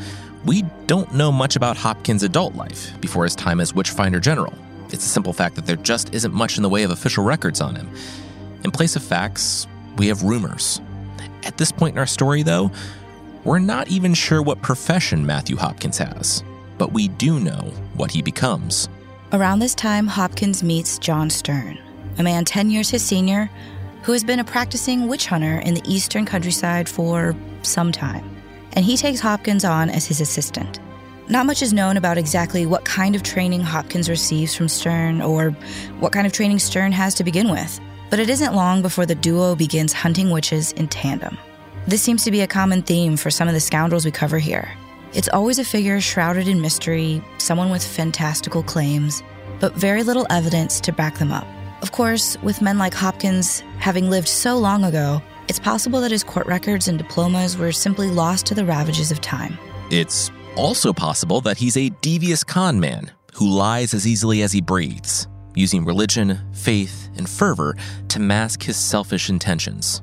we 0.45 0.63
don't 0.87 1.13
know 1.13 1.29
much 1.29 1.57
about 1.57 1.75
Hopkins' 1.75 2.23
adult 2.23 2.55
life 2.55 2.99
before 3.01 3.25
his 3.25 3.35
time 3.35 3.59
as 3.59 3.75
Witchfinder 3.75 4.21
General. 4.21 4.53
It's 4.91 5.05
a 5.05 5.09
simple 5.09 5.33
fact 5.33 5.55
that 5.55 5.65
there 5.65 5.75
just 5.75 6.15
isn't 6.15 6.33
much 6.33 6.55
in 6.55 6.63
the 6.63 6.69
way 6.69 6.83
of 6.83 6.91
official 6.91 7.25
records 7.25 7.59
on 7.59 7.75
him. 7.75 7.89
In 8.63 8.71
place 8.71 8.95
of 8.95 9.03
facts, 9.03 9.67
we 9.97 10.07
have 10.07 10.23
rumors. 10.23 10.79
At 11.43 11.57
this 11.57 11.69
point 11.69 11.95
in 11.95 11.99
our 11.99 12.07
story, 12.07 12.43
though, 12.43 12.71
we're 13.43 13.59
not 13.59 13.89
even 13.89 14.13
sure 14.13 14.41
what 14.41 14.61
profession 14.61 15.25
Matthew 15.25 15.57
Hopkins 15.57 15.97
has, 15.97 16.41
but 16.77 16.93
we 16.93 17.09
do 17.09 17.41
know 17.41 17.73
what 17.95 18.11
he 18.11 18.21
becomes. 18.21 18.87
Around 19.33 19.59
this 19.59 19.75
time, 19.75 20.07
Hopkins 20.07 20.63
meets 20.63 20.97
John 20.97 21.27
Stearne, 21.27 21.77
a 22.17 22.23
man 22.23 22.45
10 22.45 22.69
years 22.69 22.89
his 22.89 23.03
senior 23.03 23.49
who 24.03 24.13
has 24.13 24.23
been 24.23 24.39
a 24.39 24.45
practicing 24.45 25.09
witch 25.09 25.25
hunter 25.25 25.59
in 25.59 25.73
the 25.73 25.83
eastern 25.85 26.25
countryside 26.25 26.87
for 26.87 27.35
some 27.63 27.91
time. 27.91 28.40
And 28.73 28.85
he 28.85 28.97
takes 28.97 29.19
Hopkins 29.19 29.65
on 29.65 29.89
as 29.89 30.05
his 30.05 30.21
assistant. 30.21 30.79
Not 31.29 31.45
much 31.45 31.61
is 31.61 31.73
known 31.73 31.97
about 31.97 32.17
exactly 32.17 32.65
what 32.65 32.85
kind 32.85 33.15
of 33.15 33.23
training 33.23 33.61
Hopkins 33.61 34.09
receives 34.09 34.55
from 34.55 34.67
Stearne 34.67 35.25
or 35.25 35.51
what 35.99 36.11
kind 36.11 36.27
of 36.27 36.33
training 36.33 36.57
Stearne 36.57 36.91
has 36.91 37.13
to 37.15 37.23
begin 37.23 37.49
with 37.49 37.79
but 38.11 38.19
it 38.19 38.29
isn't 38.29 38.53
long 38.53 38.83
before 38.83 39.05
the 39.07 39.15
duo 39.15 39.55
begins 39.55 39.93
hunting 39.93 40.29
witches 40.29 40.73
in 40.73 40.87
tandem. 40.89 41.37
This 41.87 42.03
seems 42.03 42.25
to 42.25 42.31
be 42.31 42.41
a 42.41 42.47
common 42.47 42.83
theme 42.83 43.15
for 43.15 43.31
some 43.31 43.47
of 43.47 43.53
the 43.55 43.59
scoundrels 43.59 44.05
we 44.05 44.11
cover 44.11 44.37
here. 44.37 44.69
It's 45.13 45.29
always 45.29 45.59
a 45.59 45.63
figure 45.63 45.99
shrouded 46.01 46.47
in 46.47 46.61
mystery, 46.61 47.23
someone 47.37 47.71
with 47.71 47.83
fantastical 47.83 48.63
claims, 48.63 49.23
but 49.61 49.73
very 49.75 50.03
little 50.03 50.27
evidence 50.29 50.81
to 50.81 50.91
back 50.91 51.17
them 51.17 51.31
up. 51.31 51.47
Of 51.81 51.93
course, 51.93 52.37
with 52.43 52.61
men 52.61 52.77
like 52.77 52.93
Hopkins 52.93 53.61
having 53.79 54.09
lived 54.09 54.27
so 54.27 54.57
long 54.57 54.83
ago, 54.83 55.21
it's 55.47 55.59
possible 55.59 56.01
that 56.01 56.11
his 56.11 56.23
court 56.23 56.47
records 56.47 56.87
and 56.87 56.97
diplomas 56.97 57.57
were 57.57 57.71
simply 57.71 58.09
lost 58.09 58.45
to 58.47 58.55
the 58.55 58.65
ravages 58.65 59.11
of 59.11 59.21
time. 59.21 59.57
It's 59.89 60.31
also 60.55 60.93
possible 60.93 61.41
that 61.41 61.57
he's 61.57 61.77
a 61.77 61.89
devious 62.01 62.43
con 62.43 62.79
man 62.79 63.11
who 63.33 63.49
lies 63.49 63.93
as 63.93 64.07
easily 64.07 64.41
as 64.41 64.51
he 64.51 64.61
breathes 64.61 65.27
using 65.55 65.85
religion, 65.85 66.39
faith, 66.53 67.09
and 67.17 67.29
fervor 67.29 67.75
to 68.09 68.19
mask 68.19 68.63
his 68.63 68.77
selfish 68.77 69.29
intentions. 69.29 70.01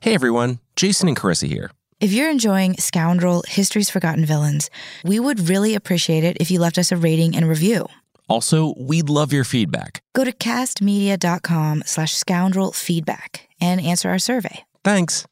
Hey 0.00 0.14
everyone, 0.14 0.58
Jason 0.74 1.08
and 1.08 1.16
Carissa 1.16 1.46
here. 1.46 1.70
If 2.00 2.12
you're 2.12 2.30
enjoying 2.30 2.74
Scoundrel 2.78 3.44
History's 3.46 3.88
Forgotten 3.88 4.24
Villains, 4.24 4.68
we 5.04 5.20
would 5.20 5.48
really 5.48 5.76
appreciate 5.76 6.24
it 6.24 6.38
if 6.40 6.50
you 6.50 6.58
left 6.58 6.76
us 6.76 6.90
a 6.90 6.96
rating 6.96 7.36
and 7.36 7.48
review. 7.48 7.86
Also, 8.28 8.74
we'd 8.78 9.08
love 9.08 9.32
your 9.32 9.44
feedback. 9.44 10.02
Go 10.14 10.24
to 10.24 10.32
kastmedia.com 10.32 11.82
slash 11.86 12.14
scoundrel 12.14 12.72
feedback 12.72 13.48
and 13.60 13.80
answer 13.80 14.08
our 14.10 14.18
survey. 14.18 14.64
Thanks. 14.84 15.26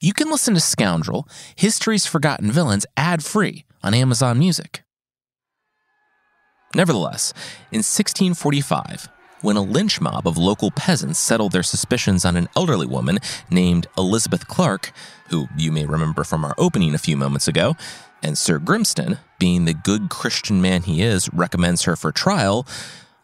You 0.00 0.14
can 0.14 0.30
listen 0.30 0.54
to 0.54 0.60
Scoundrel, 0.60 1.28
History's 1.56 2.06
Forgotten 2.06 2.50
Villains 2.50 2.86
ad 2.96 3.22
free 3.22 3.64
on 3.82 3.92
Amazon 3.92 4.38
Music. 4.38 4.82
Nevertheless, 6.74 7.34
in 7.70 7.78
1645, 7.82 9.08
when 9.42 9.56
a 9.56 9.62
lynch 9.62 10.00
mob 10.00 10.26
of 10.26 10.38
local 10.38 10.70
peasants 10.70 11.18
settled 11.18 11.52
their 11.52 11.62
suspicions 11.62 12.24
on 12.24 12.36
an 12.36 12.48
elderly 12.56 12.86
woman 12.86 13.18
named 13.50 13.88
Elizabeth 13.98 14.46
Clark, 14.46 14.92
who 15.28 15.48
you 15.56 15.72
may 15.72 15.84
remember 15.84 16.24
from 16.24 16.44
our 16.44 16.54
opening 16.58 16.94
a 16.94 16.98
few 16.98 17.16
moments 17.16 17.48
ago, 17.48 17.76
and 18.22 18.36
Sir 18.36 18.58
Grimston, 18.58 19.18
being 19.38 19.64
the 19.64 19.74
good 19.74 20.10
Christian 20.10 20.60
man 20.60 20.82
he 20.82 21.02
is, 21.02 21.32
recommends 21.32 21.82
her 21.84 21.96
for 21.96 22.12
trial, 22.12 22.66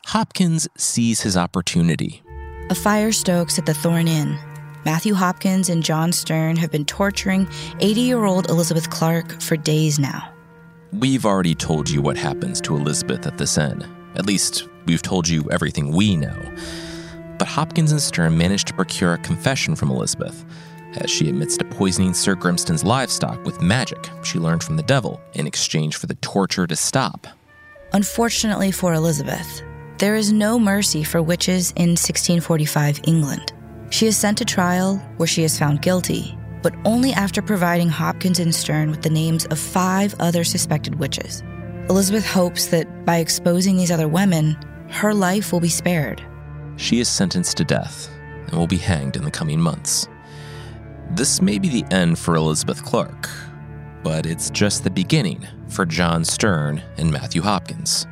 Hopkins 0.06 0.68
sees 0.76 1.22
his 1.22 1.36
opportunity. 1.36 2.22
A 2.70 2.74
fire 2.74 3.12
stokes 3.12 3.58
at 3.58 3.66
the 3.66 3.74
Thorn 3.74 4.08
Inn, 4.08 4.38
Matthew 4.86 5.14
Hopkins 5.14 5.68
and 5.68 5.82
John 5.82 6.12
Stearne 6.12 6.56
have 6.58 6.70
been 6.70 6.84
torturing 6.84 7.48
80 7.80 8.00
year 8.02 8.24
old 8.24 8.48
Elizabeth 8.48 8.88
Clark 8.88 9.42
for 9.42 9.56
days 9.56 9.98
now. 9.98 10.32
We've 10.92 11.26
already 11.26 11.56
told 11.56 11.90
you 11.90 12.00
what 12.00 12.16
happens 12.16 12.60
to 12.60 12.76
Elizabeth 12.76 13.26
at 13.26 13.36
this 13.36 13.58
inn. 13.58 13.84
At 14.14 14.26
least, 14.26 14.68
we've 14.86 15.02
told 15.02 15.28
you 15.28 15.42
everything 15.50 15.90
we 15.90 16.14
know. 16.14 16.40
But 17.36 17.48
Hopkins 17.48 17.90
and 17.90 18.00
Stearne 18.00 18.36
managed 18.36 18.68
to 18.68 18.74
procure 18.74 19.14
a 19.14 19.18
confession 19.18 19.74
from 19.74 19.90
Elizabeth, 19.90 20.44
as 20.98 21.10
she 21.10 21.28
admits 21.28 21.56
to 21.56 21.64
poisoning 21.64 22.14
Sir 22.14 22.34
Grimston's 22.34 22.84
livestock 22.84 23.44
with 23.44 23.60
magic 23.60 24.10
she 24.22 24.38
learned 24.38 24.62
from 24.62 24.76
the 24.76 24.82
devil 24.82 25.20
in 25.34 25.46
exchange 25.46 25.96
for 25.96 26.06
the 26.06 26.14
torture 26.16 26.66
to 26.66 26.76
stop. 26.76 27.26
Unfortunately 27.92 28.70
for 28.70 28.94
Elizabeth, 28.94 29.62
there 29.98 30.16
is 30.16 30.32
no 30.32 30.58
mercy 30.58 31.02
for 31.02 31.22
witches 31.22 31.72
in 31.72 31.90
1645 31.90 33.00
England. 33.04 33.52
She 33.90 34.06
is 34.06 34.16
sent 34.16 34.38
to 34.38 34.44
trial 34.44 34.96
where 35.16 35.26
she 35.26 35.44
is 35.44 35.58
found 35.58 35.82
guilty, 35.82 36.36
but 36.62 36.74
only 36.84 37.12
after 37.12 37.40
providing 37.40 37.88
Hopkins 37.88 38.38
and 38.38 38.52
Stearne 38.52 38.90
with 38.90 39.02
the 39.02 39.10
names 39.10 39.46
of 39.46 39.58
five 39.58 40.14
other 40.20 40.44
suspected 40.44 40.96
witches. 40.96 41.42
Elizabeth 41.88 42.26
hopes 42.26 42.66
that 42.66 43.04
by 43.04 43.18
exposing 43.18 43.76
these 43.76 43.92
other 43.92 44.08
women, 44.08 44.58
her 44.88 45.14
life 45.14 45.52
will 45.52 45.60
be 45.60 45.68
spared. 45.68 46.22
She 46.76 47.00
is 47.00 47.08
sentenced 47.08 47.56
to 47.58 47.64
death 47.64 48.10
and 48.46 48.54
will 48.54 48.66
be 48.66 48.76
hanged 48.76 49.16
in 49.16 49.24
the 49.24 49.30
coming 49.30 49.60
months. 49.60 50.08
This 51.10 51.40
may 51.40 51.58
be 51.58 51.68
the 51.68 51.84
end 51.94 52.18
for 52.18 52.34
Elizabeth 52.34 52.84
Clark, 52.84 53.28
but 54.02 54.26
it's 54.26 54.50
just 54.50 54.84
the 54.84 54.90
beginning 54.90 55.46
for 55.68 55.86
John 55.86 56.22
Stearne 56.22 56.82
and 56.98 57.10
Matthew 57.10 57.42
Hopkins. 57.42 58.06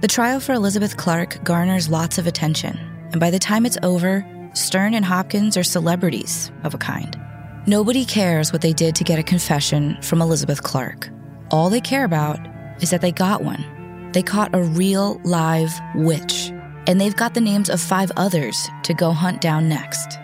The 0.00 0.08
trial 0.08 0.40
for 0.40 0.52
Elizabeth 0.52 0.96
Clark 0.96 1.42
garners 1.44 1.88
lots 1.88 2.18
of 2.18 2.26
attention, 2.26 2.78
and 3.12 3.20
by 3.20 3.30
the 3.30 3.38
time 3.38 3.66
it's 3.66 3.78
over, 3.82 4.26
Stearne 4.52 4.94
and 4.94 5.04
Hopkins 5.04 5.56
are 5.56 5.62
celebrities 5.62 6.50
of 6.64 6.74
a 6.74 6.78
kind. 6.78 7.18
Nobody 7.66 8.04
cares 8.04 8.52
what 8.52 8.62
they 8.62 8.72
did 8.72 8.94
to 8.96 9.04
get 9.04 9.18
a 9.18 9.22
confession 9.22 10.00
from 10.02 10.22
Elizabeth 10.22 10.62
Clark. 10.62 11.10
All 11.50 11.68
they 11.68 11.80
care 11.80 12.04
about 12.04 12.38
is 12.80 12.90
that 12.90 13.02
they 13.02 13.12
got 13.12 13.44
one. 13.44 14.10
They 14.12 14.22
caught 14.22 14.54
a 14.54 14.62
real 14.62 15.20
live 15.24 15.72
witch, 15.94 16.50
and 16.86 17.00
they've 17.00 17.16
got 17.16 17.34
the 17.34 17.40
names 17.40 17.68
of 17.68 17.80
five 17.80 18.10
others 18.16 18.68
to 18.84 18.94
go 18.94 19.12
hunt 19.12 19.40
down 19.40 19.68
next. 19.68 20.18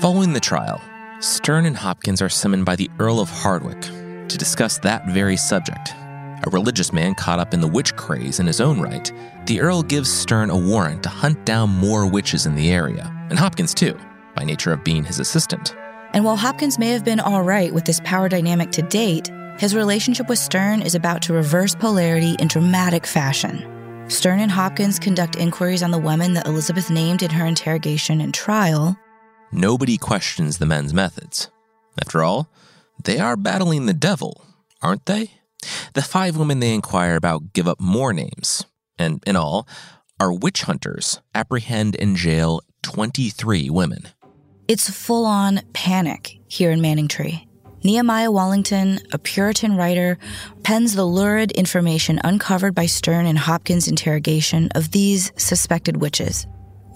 Following 0.00 0.34
the 0.34 0.40
trial, 0.40 0.82
Stearne 1.26 1.66
and 1.66 1.76
Hopkins 1.76 2.22
are 2.22 2.28
summoned 2.28 2.64
by 2.64 2.76
the 2.76 2.88
Earl 3.00 3.18
of 3.18 3.28
Hardwick 3.28 3.80
to 3.80 4.38
discuss 4.38 4.78
that 4.78 5.08
very 5.08 5.36
subject. 5.36 5.92
A 6.46 6.50
religious 6.52 6.92
man 6.92 7.16
caught 7.16 7.40
up 7.40 7.52
in 7.52 7.60
the 7.60 7.66
witch 7.66 7.96
craze 7.96 8.38
in 8.38 8.46
his 8.46 8.60
own 8.60 8.80
right, 8.80 9.12
the 9.46 9.60
Earl 9.60 9.82
gives 9.82 10.08
Stearne 10.08 10.50
a 10.50 10.56
warrant 10.56 11.02
to 11.02 11.08
hunt 11.08 11.44
down 11.44 11.70
more 11.70 12.06
witches 12.06 12.46
in 12.46 12.54
the 12.54 12.70
area 12.70 13.12
and 13.28 13.40
Hopkins 13.40 13.74
too, 13.74 13.98
by 14.36 14.44
nature 14.44 14.72
of 14.72 14.84
being 14.84 15.02
his 15.02 15.18
assistant. 15.18 15.74
And 16.12 16.24
while 16.24 16.36
Hopkins 16.36 16.78
may 16.78 16.90
have 16.90 17.04
been 17.04 17.18
all 17.18 17.42
right 17.42 17.74
with 17.74 17.86
this 17.86 18.00
power 18.04 18.28
dynamic 18.28 18.70
to 18.70 18.82
date, 18.82 19.28
his 19.58 19.74
relationship 19.74 20.28
with 20.28 20.38
Stearne 20.38 20.84
is 20.84 20.94
about 20.94 21.22
to 21.22 21.32
reverse 21.32 21.74
polarity 21.74 22.36
in 22.38 22.46
dramatic 22.46 23.04
fashion. 23.04 23.64
Stearne 24.06 24.38
and 24.38 24.50
Hopkins 24.52 25.00
conduct 25.00 25.34
inquiries 25.34 25.82
on 25.82 25.90
the 25.90 25.98
women 25.98 26.34
that 26.34 26.46
Elizabeth 26.46 26.88
named 26.88 27.24
in 27.24 27.30
her 27.30 27.46
interrogation 27.46 28.20
and 28.20 28.32
trial. 28.32 28.96
Nobody 29.52 29.96
questions 29.96 30.58
the 30.58 30.66
men's 30.66 30.92
methods. 30.92 31.50
After 32.00 32.22
all, 32.22 32.48
they 33.04 33.18
are 33.18 33.36
battling 33.36 33.86
the 33.86 33.94
devil, 33.94 34.44
aren't 34.82 35.06
they? 35.06 35.30
The 35.94 36.02
five 36.02 36.36
women 36.36 36.60
they 36.60 36.74
inquire 36.74 37.16
about 37.16 37.52
give 37.52 37.68
up 37.68 37.80
more 37.80 38.12
names, 38.12 38.64
and 38.98 39.22
in 39.26 39.36
all, 39.36 39.66
our 40.20 40.32
witch 40.32 40.62
hunters 40.62 41.20
apprehend 41.34 41.96
and 41.98 42.16
jail 42.16 42.60
23 42.82 43.70
women. 43.70 44.08
It's 44.68 44.90
full 44.90 45.26
on 45.26 45.60
panic 45.72 46.38
here 46.48 46.70
in 46.70 46.80
Manningtree. 46.80 47.46
Nehemiah 47.84 48.32
Wallington, 48.32 48.98
a 49.12 49.18
Puritan 49.18 49.76
writer, 49.76 50.18
pens 50.64 50.94
the 50.94 51.04
lurid 51.04 51.52
information 51.52 52.20
uncovered 52.24 52.74
by 52.74 52.86
Stearne 52.86 53.26
and 53.26 53.38
Hopkins' 53.38 53.86
interrogation 53.86 54.70
of 54.74 54.90
these 54.90 55.30
suspected 55.36 55.98
witches. 55.98 56.46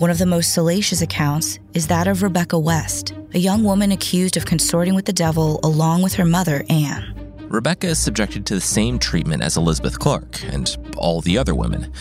One 0.01 0.09
of 0.11 0.17
the 0.17 0.25
most 0.25 0.55
salacious 0.55 1.03
accounts 1.03 1.59
is 1.75 1.89
that 1.89 2.09
of 2.09 2.23
Rebecca 2.23 2.59
West, 2.59 3.13
a 3.35 3.39
young 3.39 3.63
woman 3.63 3.93
accused 3.93 4.39
of 4.39 4.47
consorting 4.47 4.95
with 4.95 5.05
the 5.05 5.13
devil 5.13 5.61
along 5.63 6.01
with 6.01 6.15
her 6.15 6.25
mother, 6.25 6.65
Anne. 6.71 7.15
Rebecca 7.51 7.89
is 7.89 7.99
subjected 7.99 8.47
to 8.47 8.55
the 8.55 8.63
same 8.63 8.99
treatment 8.99 9.43
as 9.43 9.59
Elizabeth 9.59 9.99
Clark 9.99 10.43
and 10.45 10.75
all 10.97 11.21
the 11.21 11.37
other 11.37 11.55
women 11.55 11.93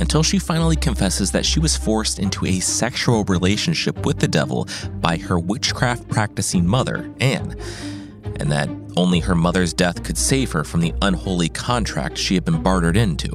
until 0.00 0.24
she 0.24 0.40
finally 0.40 0.74
confesses 0.74 1.30
that 1.30 1.46
she 1.46 1.60
was 1.60 1.76
forced 1.76 2.18
into 2.18 2.44
a 2.44 2.58
sexual 2.58 3.22
relationship 3.26 4.04
with 4.04 4.18
the 4.18 4.26
devil 4.26 4.66
by 5.00 5.16
her 5.16 5.38
witchcraft 5.38 6.08
practicing 6.08 6.66
mother, 6.66 7.08
Anne 7.20 7.56
and 8.40 8.50
that 8.50 8.68
only 8.96 9.20
her 9.20 9.36
mother's 9.36 9.72
death 9.72 10.02
could 10.02 10.18
save 10.18 10.50
her 10.50 10.64
from 10.64 10.80
the 10.80 10.92
unholy 11.02 11.48
contract 11.48 12.18
she 12.18 12.34
had 12.34 12.44
been 12.44 12.60
bartered 12.64 12.96
into. 12.96 13.32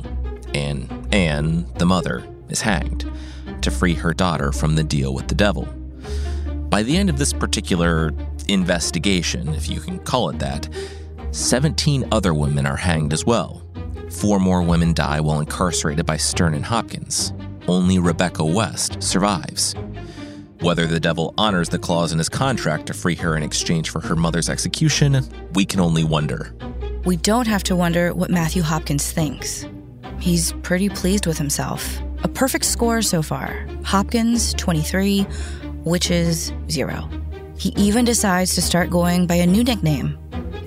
And 0.53 1.07
Anne, 1.15 1.71
the 1.75 1.85
mother, 1.85 2.27
is 2.51 2.61
hanged 2.61 3.09
to 3.61 3.71
free 3.71 3.93
her 3.93 4.13
daughter 4.13 4.51
from 4.51 4.75
the 4.75 4.83
deal 4.83 5.13
with 5.13 5.27
the 5.27 5.35
devil. 5.35 5.67
By 6.69 6.83
the 6.83 6.95
end 6.95 7.09
of 7.09 7.17
this 7.17 7.33
particular 7.33 8.13
investigation, 8.47 9.49
if 9.49 9.69
you 9.69 9.79
can 9.79 9.99
call 9.99 10.29
it 10.29 10.39
that, 10.39 10.69
17 11.31 12.07
other 12.11 12.33
women 12.33 12.65
are 12.65 12.75
hanged 12.75 13.13
as 13.13 13.25
well. 13.25 13.63
Four 14.09 14.39
more 14.39 14.61
women 14.61 14.93
die 14.93 15.19
while 15.19 15.39
incarcerated 15.39 16.05
by 16.05 16.17
Stearne 16.17 16.55
and 16.55 16.65
Hopkins. 16.65 17.33
Only 17.67 17.99
Rebecca 17.99 18.43
West 18.43 19.01
survives. 19.01 19.75
Whether 20.61 20.87
the 20.87 20.99
devil 20.99 21.33
honors 21.37 21.69
the 21.69 21.79
clause 21.79 22.11
in 22.11 22.17
his 22.17 22.29
contract 22.29 22.87
to 22.87 22.93
free 22.93 23.15
her 23.15 23.37
in 23.37 23.43
exchange 23.43 23.91
for 23.91 24.01
her 24.01 24.15
mother's 24.15 24.49
execution, 24.49 25.23
we 25.53 25.65
can 25.65 25.79
only 25.79 26.03
wonder. 26.03 26.53
We 27.05 27.15
don't 27.15 27.47
have 27.47 27.63
to 27.63 27.75
wonder 27.75 28.13
what 28.13 28.29
Matthew 28.29 28.61
Hopkins 28.61 29.11
thinks. 29.11 29.65
He's 30.19 30.51
pretty 30.63 30.89
pleased 30.89 31.25
with 31.25 31.37
himself. 31.37 31.99
A 32.23 32.27
perfect 32.27 32.65
score 32.65 33.01
so 33.01 33.21
far. 33.21 33.67
Hopkins, 33.83 34.53
23, 34.55 35.25
Witches, 35.83 36.51
0. 36.69 37.09
He 37.57 37.69
even 37.75 38.05
decides 38.05 38.55
to 38.55 38.61
start 38.61 38.89
going 38.89 39.27
by 39.27 39.35
a 39.35 39.45
new 39.45 39.63
nickname. 39.63 40.17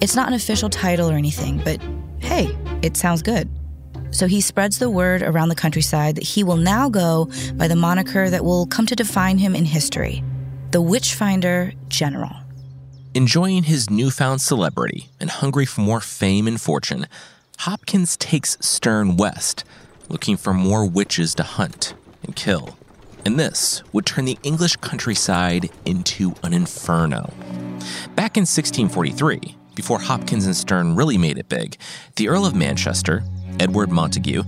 It's 0.01 0.15
not 0.15 0.29
an 0.29 0.35
official 0.35 0.69
title 0.69 1.11
or 1.11 1.15
anything, 1.15 1.61
but 1.65 1.81
hey, 2.21 2.57
it 2.83 2.97
sounds 2.97 3.23
good. 3.23 3.49
So 4.11 4.27
he 4.27 4.41
spreads 4.41 4.79
the 4.79 4.91
word 4.91 5.23
around 5.23 5.49
the 5.49 5.55
countryside 5.55 6.17
that 6.17 6.25
he 6.25 6.45
will 6.45 6.57
now 6.57 6.89
go 6.89 7.31
by 7.55 7.67
the 7.67 7.77
moniker 7.77 8.29
that 8.29 8.45
will 8.45 8.67
come 8.67 8.87
to 8.87 8.97
define 8.97 9.39
him 9.39 9.55
in 9.55 9.65
history 9.65 10.23
the 10.71 10.81
Witchfinder 10.81 11.73
General. 11.89 12.35
Enjoying 13.15 13.65
his 13.65 13.91
newfound 13.91 14.41
celebrity 14.41 15.11
and 15.21 15.29
hungry 15.29 15.67
for 15.67 15.83
more 15.83 16.01
fame 16.01 16.49
and 16.49 16.59
fortune, 16.59 17.07
Hopkins 17.59 18.17
takes 18.17 18.57
Stearne 18.57 19.19
west, 19.19 19.65
looking 20.12 20.37
for 20.37 20.54
more 20.54 20.87
witches 20.87 21.35
to 21.35 21.42
hunt 21.42 21.95
and 22.23 22.37
kill. 22.37 22.76
And 23.25 23.38
this 23.38 23.83
would 23.92 24.07
turn 24.07 24.26
the 24.26 24.38
English 24.42 24.76
countryside 24.76 25.71
into 25.85 26.35
an 26.42 26.52
inferno. 26.52 27.33
Back 28.14 28.37
in 28.37 28.42
1643, 28.42 29.57
before 29.75 29.99
Hopkins 29.99 30.45
and 30.47 30.54
Stearne 30.54 30.97
really 30.97 31.19
made 31.19 31.38
it 31.38 31.49
big, 31.49 31.76
the 32.16 32.29
Earl 32.29 32.44
of 32.44 32.55
Manchester, 32.55 33.25
Edward 33.59 33.90
Montagu, 33.90 34.44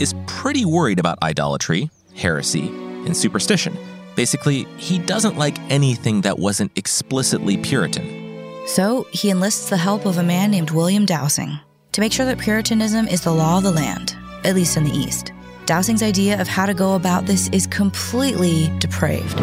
is 0.00 0.14
pretty 0.26 0.64
worried 0.64 0.98
about 0.98 1.18
idolatry, 1.22 1.90
heresy, 2.14 2.68
and 2.68 3.16
superstition. 3.16 3.76
Basically, 4.14 4.64
he 4.76 4.98
doesn't 4.98 5.38
like 5.38 5.58
anything 5.70 6.20
that 6.20 6.38
wasn't 6.38 6.70
explicitly 6.76 7.56
Puritan. 7.56 8.20
So 8.66 9.06
he 9.10 9.30
enlists 9.30 9.68
the 9.68 9.76
help 9.76 10.06
of 10.06 10.18
a 10.18 10.22
man 10.22 10.50
named 10.50 10.70
William 10.70 11.06
Dowsing 11.06 11.58
to 11.92 12.00
make 12.00 12.12
sure 12.12 12.26
that 12.26 12.38
Puritanism 12.38 13.08
is 13.08 13.22
the 13.22 13.32
law 13.32 13.58
of 13.58 13.64
the 13.64 13.72
land, 13.72 14.16
at 14.44 14.54
least 14.54 14.76
in 14.76 14.84
the 14.84 14.92
East. 14.92 15.32
Dowsing's 15.66 16.02
idea 16.02 16.40
of 16.40 16.48
how 16.48 16.66
to 16.66 16.74
go 16.74 16.94
about 16.94 17.26
this 17.26 17.48
is 17.48 17.66
completely 17.66 18.72
depraved. 18.78 19.36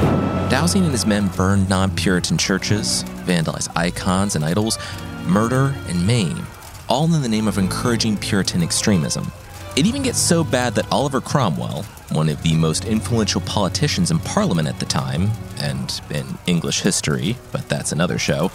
Dowsing 0.50 0.84
and 0.84 0.92
his 0.92 1.06
men 1.06 1.30
burn 1.30 1.68
non 1.70 1.96
Puritan 1.96 2.38
churches, 2.38 3.04
vandalize 3.26 3.70
icons 3.76 4.36
and 4.36 4.44
idols, 4.44 4.78
murder 5.26 5.74
and 5.88 6.06
maim 6.06 6.46
all 6.90 7.06
in 7.14 7.22
the 7.22 7.30
name 7.30 7.48
of 7.48 7.58
encouraging 7.60 8.18
Puritan 8.18 8.64
extremism. 8.64 9.32
It 9.78 9.86
even 9.86 10.02
gets 10.02 10.18
so 10.18 10.44
bad 10.44 10.74
that 10.74 10.92
Oliver 10.92 11.22
Cromwell, 11.22 11.84
one 12.12 12.28
of 12.28 12.42
the 12.42 12.56
most 12.56 12.84
influential 12.84 13.42
politicians 13.42 14.10
in 14.10 14.18
Parliament 14.20 14.68
at 14.68 14.80
the 14.80 14.86
time, 14.88 15.30
and 15.60 16.02
in 16.10 16.26
English 16.48 16.82
history, 16.82 17.38
but 17.52 17.70
that's 17.70 17.92
another 17.92 18.18
show, 18.18 18.52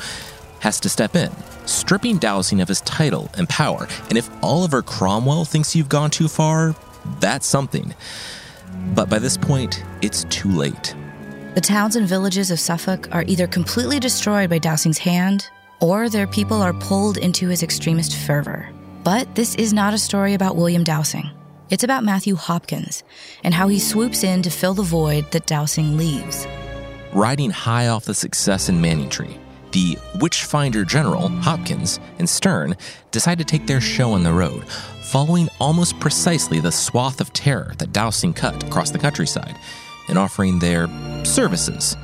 has 0.65 0.81
to 0.81 0.89
step 0.89 1.15
in, 1.15 1.31
stripping 1.67 2.17
Dowsing 2.17 2.63
of 2.63 2.69
his 2.69 2.81
title 2.81 3.31
and 3.37 3.47
power. 3.51 3.87
And 4.09 4.17
if 4.17 4.31
Oliver 4.43 4.81
Cromwell 4.81 5.45
thinks 5.45 5.77
you've 5.77 5.91
gone 5.91 6.11
too 6.11 6.27
far, 6.27 6.75
that's 7.21 7.47
something. 7.47 7.95
But 8.95 9.11
by 9.11 9.19
this 9.19 9.37
point, 9.37 9.85
it's 10.01 10.25
too 10.31 10.51
late. 10.51 10.97
The 11.55 11.61
towns 11.61 11.97
and 11.97 12.09
villages 12.09 12.51
of 12.51 12.59
Suffolk 12.59 13.15
are 13.15 13.25
either 13.27 13.47
completely 13.47 14.01
destroyed 14.01 14.49
by 14.49 14.59
Dowsing's 14.59 14.97
hand 14.97 15.47
or 15.81 16.09
their 16.09 16.27
people 16.27 16.63
are 16.63 16.73
pulled 16.73 17.19
into 17.19 17.49
his 17.49 17.63
extremist 17.63 18.17
fervor. 18.17 18.67
But 19.05 19.35
this 19.35 19.55
is 19.57 19.75
not 19.75 19.93
a 19.93 19.99
story 19.99 20.33
about 20.33 20.57
William 20.57 20.83
Dowsing. 20.83 21.31
It's 21.69 21.85
about 21.85 22.05
Matthew 22.05 22.37
Hopkins 22.37 23.05
and 23.43 23.53
how 23.53 23.69
he 23.69 23.79
swoops 23.79 24.25
in 24.25 24.41
to 24.41 24.51
fill 24.51 24.73
the 24.73 24.83
void 24.83 25.31
that 25.33 25.47
Dowsing 25.47 25.99
leaves. 25.99 26.47
Riding 27.13 27.51
high 27.51 27.89
off 27.89 28.07
the 28.07 28.15
success 28.15 28.71
in 28.71 28.81
Manningtree, 28.81 29.39
the 29.75 29.99
Witchfinder 30.21 30.85
General, 30.85 31.29
Hopkins, 31.29 31.99
and 32.21 32.29
Stearne 32.29 32.79
decide 33.11 33.39
to 33.39 33.45
take 33.45 33.67
their 33.67 33.81
show 33.81 34.13
on 34.13 34.23
the 34.23 34.33
road, 34.33 34.65
following 35.03 35.49
almost 35.59 35.99
precisely 35.99 36.61
the 36.61 36.71
swath 36.71 37.21
of 37.21 37.33
terror 37.33 37.75
that 37.79 37.93
Dowsing 37.93 38.35
cut 38.35 38.63
across 38.63 38.93
the 38.93 39.01
countryside, 39.01 39.59
and 40.09 40.17
offering 40.17 40.61
their 40.61 40.87
services 41.25 41.97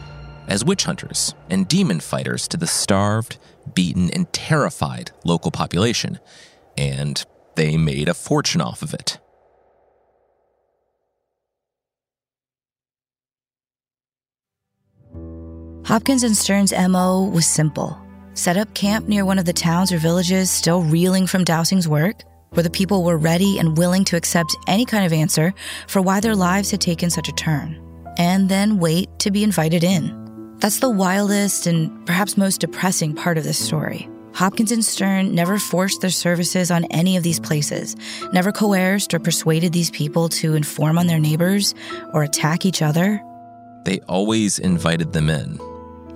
as 0.49 0.65
witch 0.65 0.83
hunters 0.83 1.33
and 1.49 1.69
demon 1.69 2.01
fighters 2.01 2.49
to 2.49 2.57
the 2.57 2.67
starved, 2.67 3.39
beaten, 3.73 4.11
and 4.11 4.33
terrified 4.33 5.13
local 5.25 5.53
population, 5.53 6.19
and 6.77 7.25
they 7.55 7.77
made 7.77 8.09
a 8.09 8.15
fortune 8.15 8.61
off 8.61 8.83
of 8.83 8.93
it. 8.93 9.20
Hopkins 15.91 16.23
and 16.23 16.37
Stearne's 16.37 16.73
MO 16.89 17.25
was 17.35 17.49
simple 17.49 17.99
set 18.35 18.57
up 18.57 18.73
camp 18.75 19.09
near 19.09 19.25
one 19.25 19.41
of 19.41 19.45
the 19.45 19.53
towns 19.53 19.91
or 19.91 19.99
villages 19.99 20.49
still 20.49 20.85
reeling 20.85 21.27
from 21.27 21.43
Dowsing's 21.43 21.89
work, 21.89 22.23
where 22.51 22.63
the 22.63 22.71
people 22.71 23.03
were 23.03 23.19
ready 23.19 23.59
and 23.59 23.77
willing 23.77 24.05
to 24.05 24.17
accept 24.17 24.55
any 24.69 24.85
kind 24.85 25.05
of 25.05 25.13
answer 25.13 25.53
for 25.89 26.01
why 26.01 26.21
their 26.21 26.37
lives 26.37 26.71
had 26.71 26.81
taken 26.81 27.11
such 27.11 27.29
a 27.29 27.33
turn, 27.33 27.77
and 28.19 28.49
then 28.49 28.79
wait 28.79 29.09
to 29.19 29.33
be 29.33 29.43
invited 29.43 29.83
in. 29.83 30.57
That's 30.61 30.79
the 30.79 30.89
wildest 30.89 31.67
and 31.67 32.07
perhaps 32.07 32.37
most 32.37 32.61
depressing 32.61 33.17
part 33.17 33.37
of 33.37 33.43
this 33.43 33.59
story. 33.59 34.09
Hopkins 34.33 34.71
and 34.71 34.85
Stearne 34.85 35.33
never 35.33 35.59
forced 35.59 36.03
their 36.03 36.11
services 36.11 36.71
on 36.71 36.85
any 36.93 37.17
of 37.17 37.25
these 37.25 37.41
places, 37.41 37.97
never 38.33 38.53
coerced 38.53 39.13
or 39.13 39.19
persuaded 39.19 39.73
these 39.73 39.91
people 39.91 40.29
to 40.29 40.55
inform 40.55 40.99
on 40.99 41.09
their 41.09 41.19
neighbors 41.19 41.75
or 42.15 42.23
attack 42.23 42.65
each 42.65 42.81
other. 42.81 43.21
They 43.85 43.99
always 44.01 44.59
invited 44.61 45.13
them 45.15 45.31
in, 45.31 45.59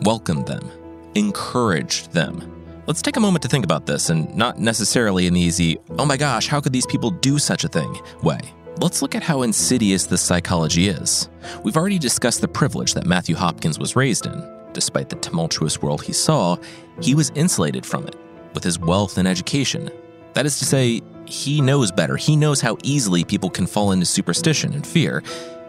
welcomed 0.03 0.47
them, 0.47 0.71
encouraged 1.15 2.13
them. 2.13 2.51
Let's 2.87 3.03
take 3.03 3.17
a 3.17 3.21
moment 3.21 3.43
to 3.43 3.49
think 3.49 3.65
about 3.65 3.87
this 3.87 4.11
and 4.11 4.35
not 4.37 4.59
necessarily 4.59 5.27
in 5.27 5.35
the 5.35 5.41
easy, 5.41 5.79
oh 5.99 6.05
my 6.05 6.17
gosh, 6.17 6.49
how 6.49 6.61
could 6.61 6.73
these 6.73 6.87
people 6.87 7.11
do 7.11 7.39
such 7.39 7.65
a 7.65 7.69
thing 7.69 7.99
way. 8.23 8.41
Let's 8.81 9.03
look 9.03 9.15
at 9.15 9.23
how 9.23 9.43
insidious 9.43 10.05
this 10.05 10.21
psychology 10.21 10.89
is. 10.89 11.29
We've 11.63 11.77
already 11.77 11.99
discussed 11.99 12.41
the 12.41 12.49
privilege 12.49 12.95
that 12.95 13.07
Matthew 13.07 13.37
Hopkins 13.37 13.79
was 13.79 13.97
raised 13.97 14.27
in. 14.27 14.51
Despite 14.73 15.09
the 15.09 15.17
tumultuous 15.17 15.81
world 15.81 16.03
he 16.03 16.13
saw, 16.13 16.57
he 17.01 17.15
was 17.15 17.31
insulated 17.37 17.87
from 17.87 18.07
it 18.07 18.17
with 18.53 18.65
his 18.65 18.79
wealth 18.79 19.17
and 19.17 19.29
education. 19.29 19.91
That 20.35 20.45
is 20.45 20.59
to 20.59 20.65
say, 20.65 21.03
he 21.27 21.61
knows 21.61 21.93
better. 21.93 22.17
He 22.17 22.37
knows 22.37 22.61
how 22.61 22.77
easily 22.83 23.25
people 23.25 23.49
can 23.49 23.67
fall 23.67 23.93
into 23.93 24.07
superstition 24.07 24.75
and 24.75 24.87
fear, 24.87 25.23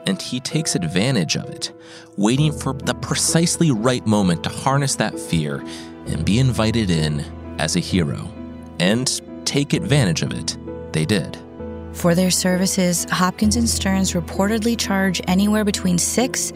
and 0.05 0.21
he 0.21 0.39
takes 0.39 0.75
advantage 0.75 1.35
of 1.35 1.49
it, 1.49 1.71
waiting 2.17 2.51
for 2.51 2.73
the 2.73 2.93
precisely 2.93 3.71
right 3.71 4.05
moment 4.05 4.43
to 4.43 4.49
harness 4.49 4.95
that 4.95 5.19
fear 5.19 5.63
and 6.07 6.25
be 6.25 6.39
invited 6.39 6.89
in 6.89 7.21
as 7.59 7.75
a 7.75 7.79
hero. 7.79 8.31
And 8.79 9.21
take 9.45 9.73
advantage 9.73 10.21
of 10.21 10.31
it, 10.31 10.57
they 10.91 11.05
did. 11.05 11.37
For 11.93 12.13
their 12.13 12.29
services, 12.29 13.05
Hopkins 13.09 13.55
and 13.55 13.65
Stearnes 13.65 14.19
reportedly 14.19 14.77
charge 14.77 15.21
anywhere 15.29 15.63
between 15.63 15.97
6 15.97 16.51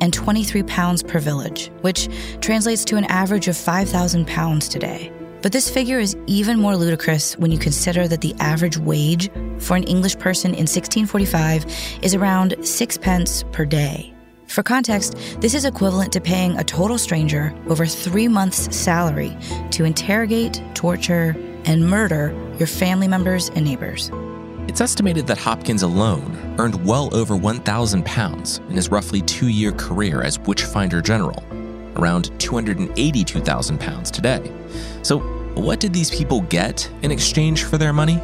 and 0.00 0.12
23 0.12 0.62
pounds 0.62 1.02
per 1.02 1.18
village, 1.18 1.72
which 1.80 2.08
translates 2.40 2.84
to 2.86 2.96
an 2.96 3.04
average 3.06 3.48
of 3.48 3.56
5,000 3.56 4.24
pounds 4.26 4.68
today. 4.68 5.10
But 5.44 5.52
this 5.52 5.68
figure 5.68 5.98
is 5.98 6.16
even 6.26 6.58
more 6.58 6.74
ludicrous 6.74 7.36
when 7.36 7.52
you 7.52 7.58
consider 7.58 8.08
that 8.08 8.22
the 8.22 8.34
average 8.40 8.78
wage 8.78 9.30
for 9.58 9.76
an 9.76 9.82
English 9.82 10.18
person 10.18 10.52
in 10.52 10.66
1645 10.66 11.66
is 12.00 12.14
around 12.14 12.56
sixpence 12.62 13.44
per 13.52 13.66
day. 13.66 14.14
For 14.46 14.62
context, 14.62 15.18
this 15.42 15.52
is 15.52 15.66
equivalent 15.66 16.14
to 16.14 16.20
paying 16.22 16.56
a 16.56 16.64
total 16.64 16.96
stranger 16.96 17.54
over 17.68 17.84
three 17.84 18.26
months' 18.26 18.74
salary 18.74 19.36
to 19.72 19.84
interrogate, 19.84 20.62
torture, 20.72 21.36
and 21.66 21.90
murder 21.90 22.32
your 22.58 22.66
family 22.66 23.06
members 23.06 23.50
and 23.50 23.66
neighbors. 23.66 24.10
It's 24.66 24.80
estimated 24.80 25.26
that 25.26 25.36
Hopkins 25.36 25.82
alone 25.82 26.56
earned 26.58 26.82
well 26.86 27.14
over 27.14 27.36
1,000 27.36 28.02
pounds 28.06 28.62
in 28.70 28.76
his 28.76 28.88
roughly 28.88 29.20
two 29.20 29.48
year 29.48 29.72
career 29.72 30.22
as 30.22 30.38
Witchfinder 30.38 31.02
General, 31.02 31.44
around 31.96 32.30
282,000 32.40 33.78
pounds 33.78 34.10
today. 34.10 34.50
So, 35.02 35.33
what 35.54 35.80
did 35.80 35.92
these 35.92 36.10
people 36.10 36.40
get 36.42 36.90
in 37.02 37.10
exchange 37.10 37.64
for 37.64 37.78
their 37.78 37.92
money? 37.92 38.20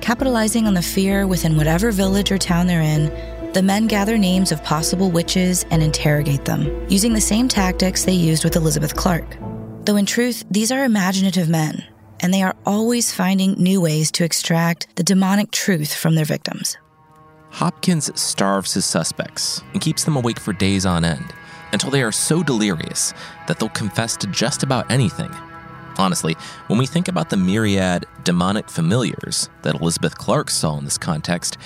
Capitalizing 0.00 0.66
on 0.66 0.74
the 0.74 0.82
fear 0.82 1.26
within 1.26 1.56
whatever 1.56 1.90
village 1.90 2.30
or 2.30 2.38
town 2.38 2.66
they're 2.66 2.80
in, 2.80 3.06
the 3.52 3.62
men 3.62 3.86
gather 3.86 4.18
names 4.18 4.52
of 4.52 4.62
possible 4.64 5.10
witches 5.10 5.64
and 5.70 5.82
interrogate 5.82 6.44
them, 6.44 6.86
using 6.88 7.12
the 7.12 7.20
same 7.20 7.48
tactics 7.48 8.04
they 8.04 8.12
used 8.12 8.44
with 8.44 8.56
Elizabeth 8.56 8.94
Clark. 8.94 9.36
Though 9.84 9.96
in 9.96 10.06
truth, 10.06 10.44
these 10.50 10.72
are 10.72 10.84
imaginative 10.84 11.48
men 11.48 11.84
and 12.24 12.32
they 12.32 12.42
are 12.42 12.56
always 12.64 13.12
finding 13.12 13.52
new 13.54 13.82
ways 13.82 14.10
to 14.12 14.24
extract 14.24 14.86
the 14.96 15.02
demonic 15.02 15.50
truth 15.50 15.94
from 15.94 16.14
their 16.14 16.24
victims. 16.24 16.78
Hopkins 17.50 18.18
starves 18.18 18.72
his 18.72 18.86
suspects 18.86 19.62
and 19.74 19.82
keeps 19.82 20.04
them 20.04 20.16
awake 20.16 20.40
for 20.40 20.54
days 20.54 20.86
on 20.86 21.04
end 21.04 21.34
until 21.72 21.90
they 21.90 22.02
are 22.02 22.10
so 22.10 22.42
delirious 22.42 23.12
that 23.46 23.58
they'll 23.58 23.68
confess 23.68 24.16
to 24.16 24.26
just 24.28 24.62
about 24.62 24.90
anything. 24.90 25.30
Honestly, 25.96 26.36
when 26.66 26.78
we 26.78 26.86
think 26.86 27.08
about 27.08 27.30
the 27.30 27.36
myriad 27.36 28.06
demonic 28.24 28.68
familiars 28.68 29.48
that 29.62 29.80
Elizabeth 29.80 30.16
Clark 30.16 30.50
saw 30.50 30.76
in 30.78 30.84
this 30.84 30.98
context, 30.98 31.56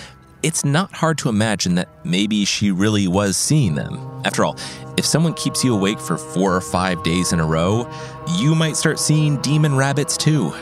it's 0.42 0.64
not 0.64 0.92
hard 0.92 1.18
to 1.18 1.28
imagine 1.28 1.74
that 1.76 1.88
maybe 2.04 2.44
she 2.44 2.70
really 2.70 3.08
was 3.08 3.36
seeing 3.36 3.74
them. 3.74 3.98
After 4.24 4.44
all, 4.44 4.56
if 4.96 5.04
someone 5.04 5.34
keeps 5.34 5.64
you 5.64 5.74
awake 5.74 5.98
for 5.98 6.16
four 6.16 6.54
or 6.54 6.60
five 6.60 7.02
days 7.02 7.32
in 7.32 7.40
a 7.40 7.46
row, 7.46 7.90
you 8.36 8.54
might 8.54 8.76
start 8.76 8.98
seeing 8.98 9.40
demon 9.40 9.74
rabbits 9.74 10.16
too. 10.16 10.52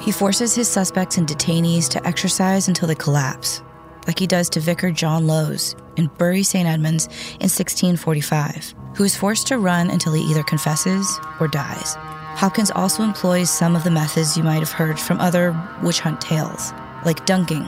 He 0.00 0.10
forces 0.10 0.54
his 0.54 0.68
suspects 0.68 1.16
and 1.16 1.28
detainees 1.28 1.88
to 1.90 2.06
exercise 2.06 2.68
until 2.68 2.88
they 2.88 2.94
collapse, 2.94 3.62
like 4.06 4.18
he 4.18 4.26
does 4.26 4.50
to 4.50 4.60
Vicar 4.60 4.90
John 4.90 5.26
Lowes 5.26 5.76
in 5.96 6.08
Bury 6.18 6.42
St. 6.42 6.68
Edmunds 6.68 7.06
in 7.40 7.48
1645, 7.50 8.74
who 8.96 9.04
is 9.04 9.16
forced 9.16 9.46
to 9.48 9.58
run 9.58 9.90
until 9.90 10.12
he 10.12 10.22
either 10.22 10.42
confesses 10.42 11.18
or 11.40 11.46
dies. 11.46 11.96
Hopkins 12.36 12.70
also 12.70 13.02
employs 13.02 13.50
some 13.50 13.76
of 13.76 13.84
the 13.84 13.90
methods 13.90 14.36
you 14.36 14.42
might 14.42 14.60
have 14.60 14.72
heard 14.72 14.98
from 14.98 15.20
other 15.20 15.56
witch 15.82 16.00
hunt 16.00 16.20
tales, 16.20 16.72
like 17.04 17.24
dunking 17.26 17.64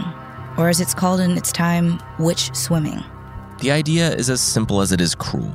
or 0.56 0.68
as 0.68 0.80
it's 0.80 0.94
called 0.94 1.20
in 1.20 1.36
its 1.36 1.52
time, 1.52 2.00
witch 2.18 2.54
swimming. 2.54 3.02
The 3.60 3.70
idea 3.70 4.14
is 4.14 4.30
as 4.30 4.40
simple 4.40 4.80
as 4.80 4.92
it 4.92 5.00
is 5.00 5.14
cruel. 5.14 5.52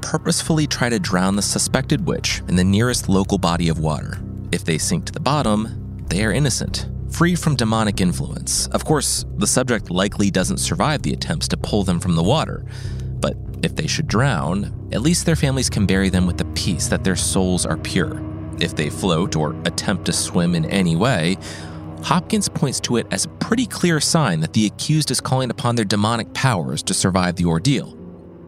Purposefully 0.00 0.66
try 0.66 0.88
to 0.88 0.98
drown 0.98 1.36
the 1.36 1.42
suspected 1.42 2.06
witch 2.06 2.42
in 2.48 2.56
the 2.56 2.64
nearest 2.64 3.08
local 3.08 3.38
body 3.38 3.68
of 3.68 3.78
water. 3.78 4.18
If 4.52 4.64
they 4.64 4.78
sink 4.78 5.04
to 5.06 5.12
the 5.12 5.20
bottom, 5.20 6.04
they 6.08 6.24
are 6.24 6.32
innocent, 6.32 6.88
free 7.10 7.34
from 7.34 7.56
demonic 7.56 8.00
influence. 8.00 8.68
Of 8.68 8.84
course, 8.84 9.26
the 9.36 9.46
subject 9.46 9.90
likely 9.90 10.30
doesn't 10.30 10.58
survive 10.58 11.02
the 11.02 11.12
attempts 11.12 11.48
to 11.48 11.56
pull 11.56 11.84
them 11.84 12.00
from 12.00 12.16
the 12.16 12.22
water, 12.22 12.64
but 13.20 13.36
if 13.62 13.74
they 13.74 13.86
should 13.86 14.06
drown, 14.06 14.88
at 14.92 15.02
least 15.02 15.26
their 15.26 15.36
families 15.36 15.68
can 15.68 15.84
bury 15.84 16.08
them 16.08 16.26
with 16.26 16.38
the 16.38 16.44
peace 16.46 16.86
that 16.88 17.04
their 17.04 17.16
souls 17.16 17.66
are 17.66 17.76
pure. 17.76 18.27
If 18.60 18.74
they 18.74 18.90
float 18.90 19.36
or 19.36 19.54
attempt 19.64 20.06
to 20.06 20.12
swim 20.12 20.54
in 20.54 20.64
any 20.66 20.96
way, 20.96 21.36
Hopkins 22.02 22.48
points 22.48 22.80
to 22.80 22.96
it 22.96 23.06
as 23.10 23.24
a 23.24 23.28
pretty 23.28 23.66
clear 23.66 24.00
sign 24.00 24.40
that 24.40 24.52
the 24.52 24.66
accused 24.66 25.10
is 25.10 25.20
calling 25.20 25.50
upon 25.50 25.76
their 25.76 25.84
demonic 25.84 26.32
powers 26.34 26.82
to 26.84 26.94
survive 26.94 27.36
the 27.36 27.44
ordeal. 27.44 27.96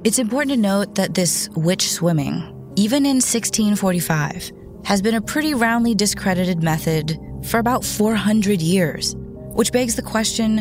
It's 0.04 0.18
important 0.18 0.52
to 0.52 0.56
note 0.56 0.94
that 0.94 1.14
this 1.14 1.48
witch 1.50 1.90
swimming, 1.90 2.72
even 2.76 3.04
in 3.04 3.16
1645, 3.16 4.52
has 4.84 5.02
been 5.02 5.14
a 5.14 5.20
pretty 5.20 5.54
roundly 5.54 5.94
discredited 5.94 6.62
method 6.62 7.18
for 7.44 7.58
about 7.58 7.84
400 7.84 8.62
years, 8.62 9.14
which 9.16 9.72
begs 9.72 9.96
the 9.96 10.02
question 10.02 10.58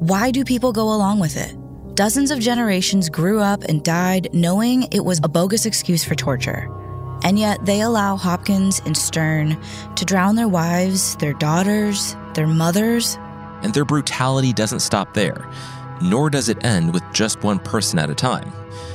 why 0.00 0.30
do 0.30 0.44
people 0.44 0.72
go 0.72 0.84
along 0.84 1.20
with 1.20 1.36
it? 1.36 1.54
Dozens 1.94 2.30
of 2.30 2.38
generations 2.38 3.10
grew 3.10 3.40
up 3.40 3.64
and 3.64 3.84
died 3.84 4.28
knowing 4.32 4.84
it 4.84 5.04
was 5.04 5.20
a 5.22 5.28
bogus 5.28 5.66
excuse 5.66 6.02
for 6.02 6.14
torture. 6.14 6.74
And 7.22 7.38
yet 7.38 7.64
they 7.66 7.80
allow 7.80 8.16
Hopkins 8.16 8.80
and 8.86 8.94
Stearne 8.94 9.62
to 9.96 10.04
drown 10.04 10.36
their 10.36 10.48
wives, 10.48 11.16
their 11.16 11.34
daughters, 11.34 12.16
their 12.34 12.46
mothers. 12.46 13.18
And 13.62 13.74
their 13.74 13.84
brutality 13.84 14.52
doesn't 14.52 14.80
stop 14.80 15.12
there, 15.14 15.48
nor 16.00 16.30
does 16.30 16.48
it 16.48 16.64
end 16.64 16.94
with 16.94 17.02
just 17.12 17.42
one 17.42 17.58
person 17.58 17.98
at 17.98 18.10
a 18.10 18.14
time. 18.14 18.50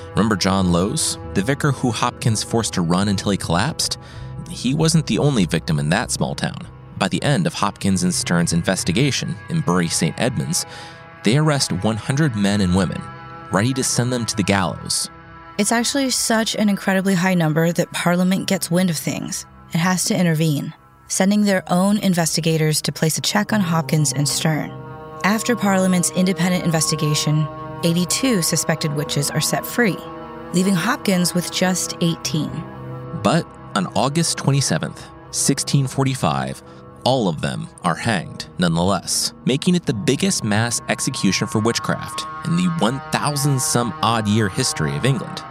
Remember 0.10 0.36
John 0.36 0.72
Lowes, 0.72 1.20
the 1.34 1.42
vicar 1.42 1.72
who 1.72 1.92
Hopkins 1.92 2.42
forced 2.42 2.74
to 2.74 2.82
run 2.82 3.10
until 3.10 3.32
he 3.32 3.38
collapsed? 3.38 3.98
He 4.50 4.74
wasn't 4.74 5.08
the 5.08 5.20
only 5.20 5.46
victim 5.46 5.78
in 5.78 5.90
that 5.90 6.10
small 6.10 6.36
town. 6.36 6.68
By 6.98 7.10
the 7.10 7.22
end 7.22 7.46
of 7.46 7.54
Hopkins 7.54 8.04
and 8.04 8.14
Stearne's 8.14 8.54
investigation 8.54 9.36
in 9.50 9.60
Bury 9.60 9.90
St. 9.90 10.16
Edmunds, 10.18 10.66
they 11.26 11.38
arrest 11.38 11.74
100 11.74 12.36
men 12.36 12.62
and 12.62 12.76
women, 12.76 13.02
ready 13.52 13.74
to 13.74 13.84
send 13.84 14.14
them 14.14 14.26
to 14.26 14.36
the 14.36 14.44
gallows. 14.44 15.10
It's 15.58 15.72
actually 15.72 16.10
such 16.10 16.56
an 16.56 16.70
incredibly 16.70 17.14
high 17.14 17.34
number 17.34 17.72
that 17.72 17.92
Parliament 17.92 18.48
gets 18.48 18.70
wind 18.70 18.90
of 18.90 18.98
things 18.98 19.46
and 19.74 19.82
has 19.82 20.06
to 20.06 20.20
intervene 20.20 20.74
sending 21.08 21.44
their 21.44 21.64
own 21.72 21.98
investigators 22.00 22.82
to 22.82 22.92
place 22.92 23.18
a 23.18 23.22
check 23.22 23.54
on 23.54 23.62
Hopkins 23.62 24.14
and 24.14 24.26
Stearne. 24.26 24.72
After 25.24 25.56
Parliament's 25.56 26.12
independent 26.12 26.64
investigation, 26.64 27.48
82 27.84 28.42
suspected 28.42 28.94
witches 28.94 29.30
are 29.32 29.42
set 29.42 29.66
free, 29.66 29.98
leaving 30.54 30.76
Hopkins 30.76 31.34
with 31.34 31.52
just 31.52 31.96
18. 32.02 32.50
But 33.24 33.46
on 33.76 33.88
August 33.96 34.38
27th, 34.38 35.02
1645, 35.32 36.64
all 37.06 37.30
of 37.30 37.40
them 37.40 37.70
are 37.84 37.96
hanged 37.96 38.48
nonetheless, 38.58 39.34
making 39.46 39.76
it 39.76 39.86
the 39.86 39.94
biggest 39.94 40.44
mass 40.44 40.82
execution 40.90 41.48
for 41.48 41.60
witchcraft 41.60 42.26
in 42.48 42.58
the 42.58 42.68
1,000 42.80 43.62
some 43.62 43.94
odd 44.02 44.28
year 44.28 44.50
history 44.50 44.96
of 44.98 45.06
England. 45.06 45.44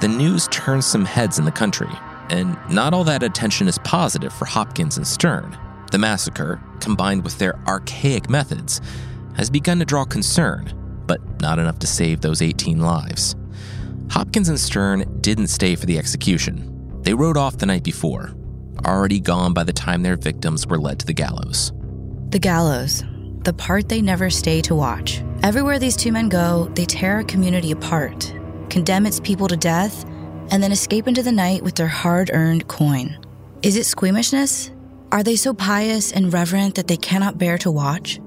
The 0.00 0.08
news 0.08 0.48
turns 0.48 0.86
some 0.86 1.04
heads 1.04 1.38
in 1.38 1.44
the 1.44 1.50
country, 1.50 1.90
and 2.30 2.56
not 2.70 2.94
all 2.94 3.04
that 3.04 3.22
attention 3.22 3.68
is 3.68 3.78
positive 3.78 4.32
for 4.32 4.44
Hopkins 4.44 4.96
and 4.96 5.06
Stearne. 5.06 5.58
The 5.90 5.98
massacre, 5.98 6.62
combined 6.80 7.24
with 7.24 7.38
their 7.38 7.58
archaic 7.66 8.30
methods, 8.30 8.80
has 9.36 9.50
begun 9.50 9.78
to 9.80 9.84
draw 9.84 10.04
concern, 10.04 10.72
but 11.06 11.20
not 11.40 11.58
enough 11.58 11.78
to 11.80 11.86
save 11.86 12.20
those 12.20 12.42
18 12.42 12.80
lives. 12.80 13.34
Hopkins 14.10 14.48
and 14.48 14.58
Stearne 14.58 15.20
didn't 15.22 15.48
stay 15.48 15.74
for 15.74 15.86
the 15.86 15.98
execution. 15.98 17.00
They 17.02 17.14
rode 17.14 17.36
off 17.36 17.58
the 17.58 17.66
night 17.66 17.82
before, 17.82 18.34
already 18.84 19.20
gone 19.20 19.52
by 19.52 19.64
the 19.64 19.72
time 19.72 20.02
their 20.02 20.16
victims 20.16 20.66
were 20.66 20.78
led 20.78 20.98
to 21.00 21.06
the 21.06 21.12
gallows. 21.12 21.72
The 22.30 22.38
gallows, 22.38 23.04
the 23.42 23.52
part 23.52 23.88
they 23.88 24.00
never 24.00 24.30
stay 24.30 24.60
to 24.62 24.74
watch. 24.74 25.22
Everywhere 25.42 25.78
these 25.78 25.96
two 25.96 26.12
men 26.12 26.28
go, 26.28 26.70
they 26.74 26.84
tear 26.84 27.20
a 27.20 27.24
community 27.24 27.70
apart, 27.70 28.32
condemn 28.70 29.06
its 29.06 29.20
people 29.20 29.48
to 29.48 29.56
death, 29.56 30.04
and 30.50 30.62
then 30.62 30.72
escape 30.72 31.06
into 31.06 31.22
the 31.22 31.32
night 31.32 31.62
with 31.62 31.74
their 31.74 31.86
hard 31.86 32.30
earned 32.32 32.68
coin. 32.68 33.18
Is 33.62 33.76
it 33.76 33.86
squeamishness? 33.86 34.70
Are 35.12 35.22
they 35.22 35.36
so 35.36 35.54
pious 35.54 36.12
and 36.12 36.32
reverent 36.32 36.74
that 36.74 36.88
they 36.88 36.96
cannot 36.96 37.38
bear 37.38 37.56
to 37.58 37.70
watch? 37.70 38.20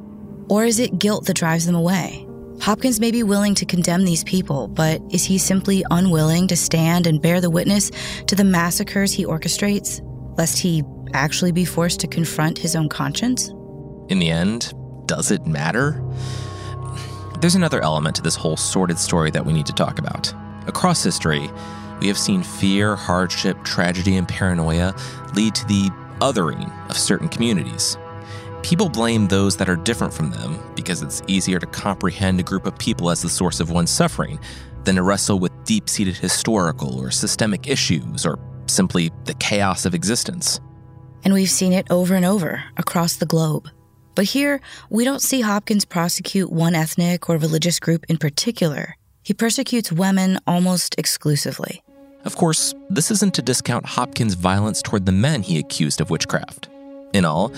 Or 0.50 0.63
is 0.63 0.80
it 0.80 1.00
guilt 1.00 1.26
that 1.26 1.36
drives 1.36 1.65
them 1.65 1.76
away? 1.76 2.26
Hopkins 2.62 3.00
may 3.00 3.12
be 3.12 3.24
willing 3.24 3.54
to 3.56 3.65
condemn 3.65 4.04
these 4.04 4.24
people, 4.24 4.67
but 4.67 5.02
is 5.12 5.24
he 5.24 5.38
simply 5.38 5.84
unwilling 5.91 6.48
to 6.48 6.56
stand 6.56 7.06
and 7.06 7.22
bear 7.22 7.39
the 7.39 7.50
witness 7.50 7.91
to 8.26 8.36
the 8.36 8.43
massacres 8.43 9.12
he 9.12 9.26
orchestrates, 9.26 10.02
lest 10.38 10.60
he 10.60 10.84
actually 11.13 11.52
be 11.52 11.65
forced 11.65 12.00
to 12.02 12.08
confront 12.08 12.58
his 12.58 12.76
own 12.76 12.89
conscience? 12.89 13.50
In 14.10 14.19
the 14.19 14.30
end, 14.30 14.73
does 15.06 15.32
it 15.32 15.45
matter? 15.45 16.04
There's 17.39 17.56
another 17.56 17.82
element 17.82 18.15
to 18.17 18.21
this 18.21 18.36
whole 18.36 18.58
sordid 18.58 18.97
story 18.97 19.32
that 19.32 19.45
we 19.45 19.54
need 19.54 19.65
to 19.67 19.73
talk 19.73 20.00
about. 20.00 20.34
Across 20.67 21.04
history, 21.04 21.50
we 22.00 22.08
have 22.08 22.17
seen 22.17 22.43
fear, 22.43 22.95
hardship, 22.95 23.63
tragedy, 23.63 24.17
and 24.17 24.28
paranoia 24.28 24.95
lead 25.34 25.56
to 25.56 25.65
the 25.67 25.89
othering 26.19 26.71
of 26.89 26.97
certain 26.97 27.30
communities. 27.30 27.97
People 28.63 28.89
blame 28.89 29.28
those 29.28 29.56
that 29.58 29.69
are 29.69 29.76
different 29.76 30.13
from 30.13 30.32
them 30.32 30.60
because 30.76 31.02
it's 31.02 31.21
easier 31.28 31.60
to 31.60 31.65
comprehend 31.67 32.39
a 32.39 32.43
group 32.43 32.65
of 32.65 32.78
people 32.78 33.10
as 33.10 33.21
the 33.21 33.30
source 33.30 33.60
of 33.60 33.69
one's 33.69 33.91
suffering 33.91 34.39
than 34.84 34.95
to 34.95 35.04
wrestle 35.04 35.39
with 35.39 35.52
deep 35.63 35.88
seated 35.88 36.17
historical 36.17 37.00
or 37.00 37.12
systemic 37.12 37.67
issues 37.67 38.26
or 38.26 38.39
simply 38.69 39.12
the 39.25 39.34
chaos 39.36 39.86
of 39.86 39.93
existence. 39.93 40.60
And 41.23 41.34
we've 41.34 41.49
seen 41.49 41.73
it 41.73 41.88
over 41.89 42.15
and 42.15 42.25
over 42.25 42.63
across 42.77 43.15
the 43.15 43.25
globe. 43.25 43.69
But 44.15 44.25
here, 44.25 44.62
we 44.89 45.03
don't 45.03 45.21
see 45.21 45.41
Hopkins 45.41 45.86
prosecute 45.86 46.51
one 46.51 46.73
ethnic 46.73 47.30
or 47.30 47.38
religious 47.38 47.80
group 47.80 48.06
in 48.10 48.17
particular. 48.17 48.95
He 49.23 49.34
persecutes 49.34 49.91
women 49.91 50.39
almost 50.47 50.95
exclusively. 50.97 51.84
Of 52.25 52.36
course, 52.36 52.73
this 52.89 53.12
isn't 53.12 53.36
to 53.36 53.41
discount 53.41 53.86
Hopkins' 53.86 54.34
violence 54.34 54.82
toward 54.82 55.06
the 55.06 55.12
men 55.12 55.43
he 55.43 55.60
accused 55.60 56.01
of 56.01 56.10
witchcraft. 56.10 56.67
In 57.13 57.25
all, 57.25 57.53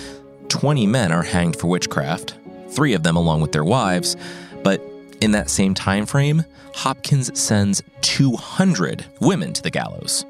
20 0.49 0.85
men 0.87 1.11
are 1.11 1.23
hanged 1.23 1.55
for 1.55 1.67
witchcraft, 1.67 2.35
three 2.69 2.93
of 2.93 3.03
them 3.03 3.15
along 3.15 3.41
with 3.41 3.51
their 3.51 3.63
wives, 3.63 4.17
but 4.63 4.81
in 5.21 5.31
that 5.31 5.49
same 5.49 5.73
time 5.73 6.05
frame, 6.05 6.43
Hopkins 6.73 7.37
sends 7.39 7.81
200 8.01 9.05
women 9.19 9.53
to 9.53 9.61
the 9.61 9.71
gallows. 9.71 10.25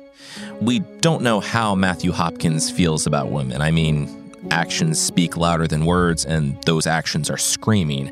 We 0.61 0.79
don't 0.79 1.21
know 1.21 1.39
how 1.39 1.75
Matthew 1.75 2.11
Hopkins 2.11 2.69
feels 2.69 3.05
about 3.07 3.31
women. 3.31 3.61
I 3.61 3.71
mean, 3.71 4.19
actions 4.51 4.99
speak 4.99 5.37
louder 5.37 5.67
than 5.67 5.85
words, 5.85 6.25
and 6.25 6.61
those 6.63 6.87
actions 6.87 7.29
are 7.29 7.37
screaming. 7.37 8.11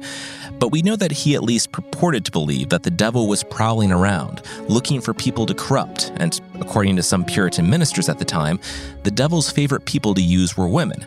But 0.60 0.69
we 0.69 0.82
know 0.82 0.95
that 0.95 1.12
he 1.12 1.36
at 1.36 1.43
least 1.43 1.71
purported 1.71 2.25
to 2.25 2.32
believe 2.32 2.69
that 2.69 2.84
the 2.84 2.91
devil 2.91 3.27
was 3.27 3.43
prowling 3.43 3.91
around, 3.91 4.41
looking 4.67 5.01
for 5.01 5.13
people 5.13 5.45
to 5.45 5.53
corrupt, 5.53 6.12
and 6.17 6.39
according 6.60 6.95
to 6.95 7.03
some 7.03 7.23
Puritan 7.23 7.69
ministers 7.69 8.10
at 8.10 8.19
the 8.19 8.25
time, 8.25 8.60
the 9.03 9.12
devil's 9.12 9.51
favorite 9.51 9.86
people 9.86 10.13
to 10.13 10.21
use 10.21 10.58
were 10.58 10.67
women. 10.67 11.06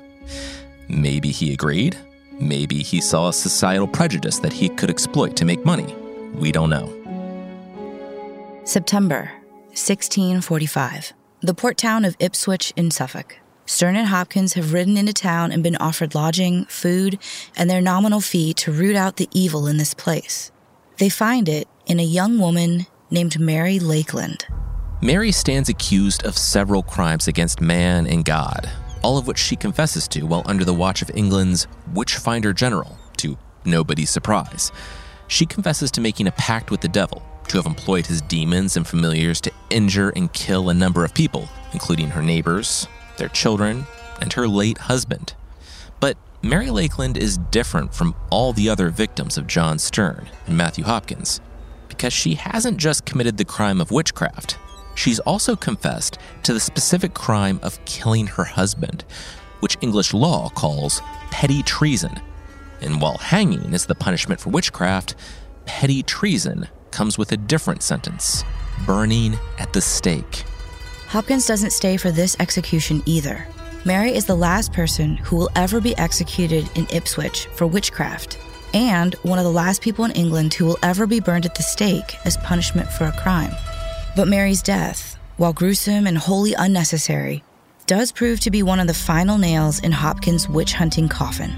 Maybe 0.88 1.30
he 1.30 1.52
agreed. 1.52 1.96
Maybe 2.38 2.82
he 2.82 3.00
saw 3.00 3.28
a 3.28 3.32
societal 3.32 3.88
prejudice 3.88 4.38
that 4.38 4.52
he 4.52 4.68
could 4.68 4.90
exploit 4.90 5.36
to 5.36 5.44
make 5.44 5.64
money. 5.64 5.94
We 6.34 6.52
don't 6.52 6.70
know. 6.70 6.96
September 8.64 9.30
1645. 9.70 11.12
The 11.42 11.54
port 11.54 11.78
town 11.78 12.04
of 12.04 12.16
Ipswich 12.18 12.72
in 12.76 12.90
Suffolk. 12.90 13.38
Stearne 13.66 13.94
and 13.94 14.09
Hopkins 14.09 14.54
have 14.54 14.72
ridden 14.72 14.96
into 14.96 15.12
town 15.12 15.52
and 15.52 15.62
been 15.62 15.76
offered 15.76 16.14
lodging, 16.14 16.64
food, 16.64 17.20
and 17.56 17.70
their 17.70 17.80
nominal 17.80 18.20
fee 18.20 18.52
to 18.54 18.72
root 18.72 18.96
out 18.96 19.16
the 19.16 19.28
evil 19.33 19.68
in 19.68 19.76
this 19.76 19.94
place. 19.94 20.50
They 20.98 21.09
find 21.09 21.48
it 21.48 21.68
in 21.87 22.00
a 22.00 22.04
young 22.04 22.38
woman 22.38 22.87
named 23.11 23.38
Mary 23.38 23.78
Lakeland. 23.78 24.44
Mary 25.00 25.30
stands 25.30 25.68
accused 25.68 26.26
of 26.26 26.37
several 26.37 26.83
crimes 26.83 27.28
against 27.28 27.61
man 27.61 28.09
and 28.09 28.24
God, 28.24 28.68
all 29.02 29.18
of 29.18 29.28
which 29.28 29.38
she 29.38 29.54
confesses 29.54 30.09
to 30.09 30.26
while 30.26 30.42
under 30.46 30.64
the 30.64 30.74
watch 30.74 31.00
of 31.00 31.11
England's 31.14 31.68
Witchfinder 31.94 32.52
General, 32.52 32.98
to 33.18 33.38
nobody's 33.64 34.11
surprise. 34.11 34.72
She 35.28 35.46
confesses 35.46 35.92
to 35.92 36.00
making 36.00 36.26
a 36.26 36.33
pact 36.33 36.72
with 36.72 36.80
the 36.80 36.88
devil, 36.88 37.22
to 37.50 37.58
have 37.58 37.66
employed 37.66 38.06
his 38.06 38.22
demons 38.22 38.76
and 38.76 38.86
familiars 38.86 39.40
to 39.40 39.52
injure 39.70 40.10
and 40.10 40.32
kill 40.32 40.70
a 40.70 40.74
number 40.74 41.04
of 41.04 41.12
people, 41.12 41.48
including 41.72 42.08
her 42.08 42.22
neighbors, 42.22 42.86
their 43.16 43.28
children, 43.28 43.84
and 44.20 44.32
her 44.32 44.46
late 44.46 44.78
husband. 44.78 45.34
But 45.98 46.16
Mary 46.42 46.70
Lakeland 46.70 47.16
is 47.16 47.38
different 47.38 47.92
from 47.92 48.14
all 48.30 48.52
the 48.52 48.68
other 48.68 48.88
victims 48.88 49.36
of 49.36 49.48
John 49.48 49.80
Sterne 49.80 50.28
and 50.46 50.56
Matthew 50.56 50.84
Hopkins 50.84 51.40
because 51.88 52.12
she 52.12 52.34
hasn't 52.34 52.78
just 52.78 53.04
committed 53.04 53.36
the 53.36 53.44
crime 53.44 53.80
of 53.80 53.90
witchcraft, 53.90 54.56
she's 54.94 55.18
also 55.18 55.56
confessed 55.56 56.18
to 56.44 56.54
the 56.54 56.60
specific 56.60 57.14
crime 57.14 57.58
of 57.64 57.84
killing 57.84 58.28
her 58.28 58.44
husband, 58.44 59.04
which 59.58 59.76
English 59.80 60.14
law 60.14 60.48
calls 60.50 61.02
petty 61.30 61.64
treason. 61.64 62.14
And 62.80 63.02
while 63.02 63.18
hanging 63.18 63.74
is 63.74 63.86
the 63.86 63.94
punishment 63.94 64.40
for 64.40 64.50
witchcraft, 64.50 65.16
petty 65.66 66.02
treason 66.04 66.68
comes 66.90 67.18
with 67.18 67.33
a 67.33 67.37
different 67.37 67.83
sentence 67.83 68.44
burning 68.87 69.37
at 69.59 69.72
the 69.72 69.81
stake. 69.81 70.44
Hopkins 71.07 71.46
doesn't 71.46 71.72
stay 71.72 71.96
for 71.96 72.11
this 72.11 72.37
execution 72.38 73.03
either. 73.07 73.46
Mary 73.85 74.14
is 74.14 74.26
the 74.26 74.37
last 74.37 74.72
person 74.72 75.16
who 75.16 75.37
will 75.37 75.50
ever 75.57 75.81
be 75.81 75.96
executed 75.96 76.68
in 76.76 76.87
Ipswich 76.92 77.46
for 77.55 77.66
witchcraft, 77.66 78.38
and 78.74 79.14
one 79.22 79.38
of 79.38 79.44
the 79.44 79.50
last 79.50 79.83
people 79.83 80.05
in 80.05 80.12
England 80.12 80.55
who 80.55 80.66
will 80.66 80.79
ever 80.83 81.07
be 81.07 81.18
burned 81.18 81.46
at 81.46 81.55
the 81.55 81.62
stake 81.62 82.14
as 82.26 82.37
punishment 82.38 82.88
for 82.92 83.05
a 83.05 83.12
crime. 83.20 83.53
But 84.14 84.29
Mary's 84.29 84.62
death, 84.62 85.16
while 85.37 85.53
gruesome 85.53 86.07
and 86.07 86.18
wholly 86.18 86.55
unnecessary, 86.55 87.42
does 87.87 88.12
prove 88.12 88.38
to 88.40 88.50
be 88.50 88.62
one 88.62 88.79
of 88.79 88.87
the 88.87 88.94
final 88.94 89.38
nails 89.38 89.81
in 89.81 89.92
Hopkins' 89.92 90.48
witch 90.48 90.74
hunting 90.74 91.09
coffin. 91.09 91.50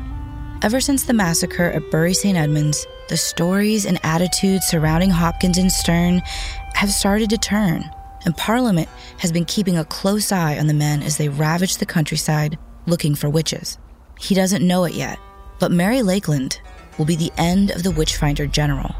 Ever 0.62 0.80
since 0.80 1.04
the 1.04 1.12
massacre 1.12 1.72
at 1.72 1.90
Bury 1.90 2.14
St. 2.14 2.38
Edmunds, 2.38 2.86
the 3.12 3.16
stories 3.18 3.84
and 3.84 4.00
attitudes 4.04 4.64
surrounding 4.64 5.10
Hopkins 5.10 5.58
and 5.58 5.70
Stearne 5.70 6.26
have 6.72 6.90
started 6.90 7.28
to 7.28 7.36
turn 7.36 7.90
and 8.24 8.34
Parliament 8.36 8.88
has 9.18 9.30
been 9.30 9.44
keeping 9.44 9.76
a 9.76 9.84
close 9.84 10.32
eye 10.32 10.58
on 10.58 10.66
the 10.66 10.72
men 10.72 11.02
as 11.02 11.18
they 11.18 11.28
ravage 11.28 11.76
the 11.76 11.84
countryside 11.84 12.58
looking 12.86 13.14
for 13.14 13.28
witches. 13.28 13.76
He 14.18 14.34
doesn't 14.34 14.66
know 14.66 14.84
it 14.84 14.94
yet, 14.94 15.18
but 15.58 15.70
Mary 15.70 16.00
Lakeland 16.00 16.58
will 16.96 17.04
be 17.04 17.16
the 17.16 17.32
end 17.36 17.70
of 17.70 17.82
the 17.82 17.90
Witchfinder 17.90 18.46
General. 18.46 18.94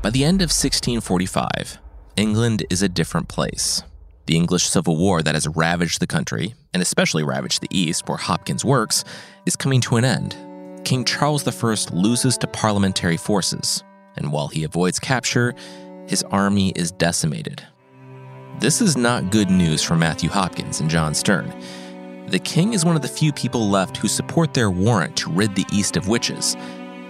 By 0.00 0.08
the 0.08 0.24
end 0.24 0.40
of 0.40 0.46
1645, 0.46 1.78
England 2.16 2.64
is 2.70 2.80
a 2.80 2.88
different 2.88 3.28
place. 3.28 3.82
The 4.24 4.36
English 4.36 4.64
Civil 4.64 4.96
War 4.96 5.20
that 5.22 5.34
has 5.34 5.48
ravaged 5.48 6.00
the 6.00 6.06
country, 6.06 6.54
and 6.72 6.82
especially 6.82 7.24
ravaged 7.24 7.60
the 7.60 7.68
East 7.70 8.08
where 8.08 8.16
Hopkins 8.16 8.64
works, 8.64 9.04
is 9.44 9.54
coming 9.54 9.82
to 9.82 9.96
an 9.96 10.04
end. 10.06 10.49
King 10.84 11.04
Charles 11.04 11.46
I 11.46 11.76
loses 11.92 12.38
to 12.38 12.46
parliamentary 12.46 13.16
forces, 13.16 13.84
and 14.16 14.32
while 14.32 14.48
he 14.48 14.64
avoids 14.64 14.98
capture, 14.98 15.54
his 16.06 16.22
army 16.24 16.72
is 16.74 16.90
decimated 16.90 17.62
this 18.60 18.82
is 18.82 18.94
not 18.94 19.30
good 19.30 19.50
news 19.50 19.82
for 19.82 19.96
Matthew 19.96 20.28
Hopkins 20.28 20.80
and 20.80 20.90
John 20.90 21.14
Sterne. 21.14 21.50
The 22.28 22.38
king 22.38 22.74
is 22.74 22.84
one 22.84 22.94
of 22.94 23.00
the 23.00 23.08
few 23.08 23.32
people 23.32 23.70
left 23.70 23.96
who 23.96 24.06
support 24.06 24.52
their 24.52 24.70
warrant 24.70 25.16
to 25.16 25.30
rid 25.30 25.54
the 25.54 25.64
East 25.72 25.96
of 25.96 26.08
witches. 26.08 26.56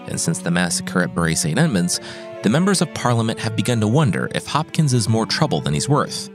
And 0.07 0.21
since 0.21 0.39
the 0.39 0.53
massacre 0.53 1.03
at 1.03 1.13
Bury 1.13 1.35
St. 1.35 1.59
Edmunds, 1.59 2.01
the 2.45 2.49
members 2.49 2.81
of 2.81 2.95
Parliament 2.95 3.41
have 3.41 3.57
begun 3.57 3.81
to 3.81 3.89
wonder 3.89 4.31
if 4.33 4.47
Hopkins 4.47 4.95
is 4.95 5.09
more 5.09 5.27
trouble 5.27 5.61
than 5.61 5.75
he's 5.75 5.89
worth. 5.89 6.29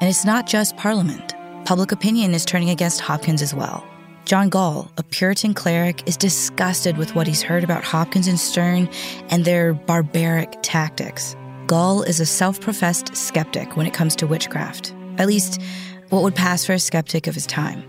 And 0.00 0.10
it's 0.10 0.24
not 0.24 0.48
just 0.48 0.76
Parliament. 0.76 1.34
Public 1.64 1.92
opinion 1.92 2.34
is 2.34 2.44
turning 2.44 2.70
against 2.70 3.00
Hopkins 3.00 3.42
as 3.42 3.54
well. 3.54 3.86
John 4.28 4.50
Gaule, 4.50 4.90
a 4.98 5.02
Puritan 5.02 5.54
cleric, 5.54 6.06
is 6.06 6.14
disgusted 6.14 6.98
with 6.98 7.14
what 7.14 7.26
he's 7.26 7.40
heard 7.40 7.64
about 7.64 7.82
Hopkins 7.82 8.28
and 8.28 8.36
Stearne 8.36 8.92
and 9.30 9.46
their 9.46 9.72
barbaric 9.72 10.54
tactics. 10.60 11.34
Gaule 11.66 12.02
is 12.02 12.20
a 12.20 12.26
self 12.26 12.60
professed 12.60 13.16
skeptic 13.16 13.74
when 13.74 13.86
it 13.86 13.94
comes 13.94 14.14
to 14.16 14.26
witchcraft, 14.26 14.94
at 15.16 15.28
least 15.28 15.62
what 16.10 16.22
would 16.22 16.34
pass 16.34 16.62
for 16.62 16.74
a 16.74 16.78
skeptic 16.78 17.26
of 17.26 17.34
his 17.34 17.46
time. 17.46 17.82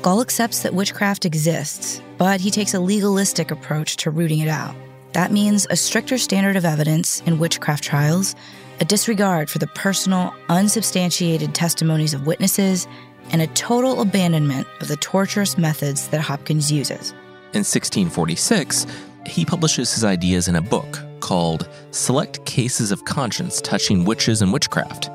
Gaule 0.00 0.22
accepts 0.22 0.62
that 0.62 0.72
witchcraft 0.72 1.26
exists, 1.26 2.00
but 2.16 2.40
he 2.40 2.50
takes 2.50 2.72
a 2.72 2.80
legalistic 2.80 3.50
approach 3.50 3.96
to 3.96 4.10
rooting 4.10 4.38
it 4.38 4.48
out. 4.48 4.74
That 5.12 5.30
means 5.30 5.66
a 5.68 5.76
stricter 5.76 6.16
standard 6.16 6.56
of 6.56 6.64
evidence 6.64 7.20
in 7.26 7.38
witchcraft 7.38 7.84
trials, 7.84 8.34
a 8.80 8.86
disregard 8.86 9.50
for 9.50 9.58
the 9.58 9.66
personal, 9.66 10.32
unsubstantiated 10.48 11.54
testimonies 11.54 12.14
of 12.14 12.26
witnesses, 12.26 12.88
and 13.30 13.40
a 13.40 13.46
total 13.48 14.00
abandonment 14.00 14.66
of 14.80 14.88
the 14.88 14.96
torturous 14.96 15.56
methods 15.56 16.08
that 16.08 16.20
Hopkins 16.20 16.70
uses. 16.70 17.12
In 17.52 17.64
1646, 17.64 18.86
he 19.26 19.44
publishes 19.44 19.92
his 19.92 20.04
ideas 20.04 20.48
in 20.48 20.56
a 20.56 20.62
book 20.62 20.98
called 21.20 21.68
Select 21.90 22.44
Cases 22.44 22.90
of 22.90 23.04
Conscience 23.04 23.60
Touching 23.60 24.04
Witches 24.04 24.42
and 24.42 24.52
Witchcraft. 24.52 25.10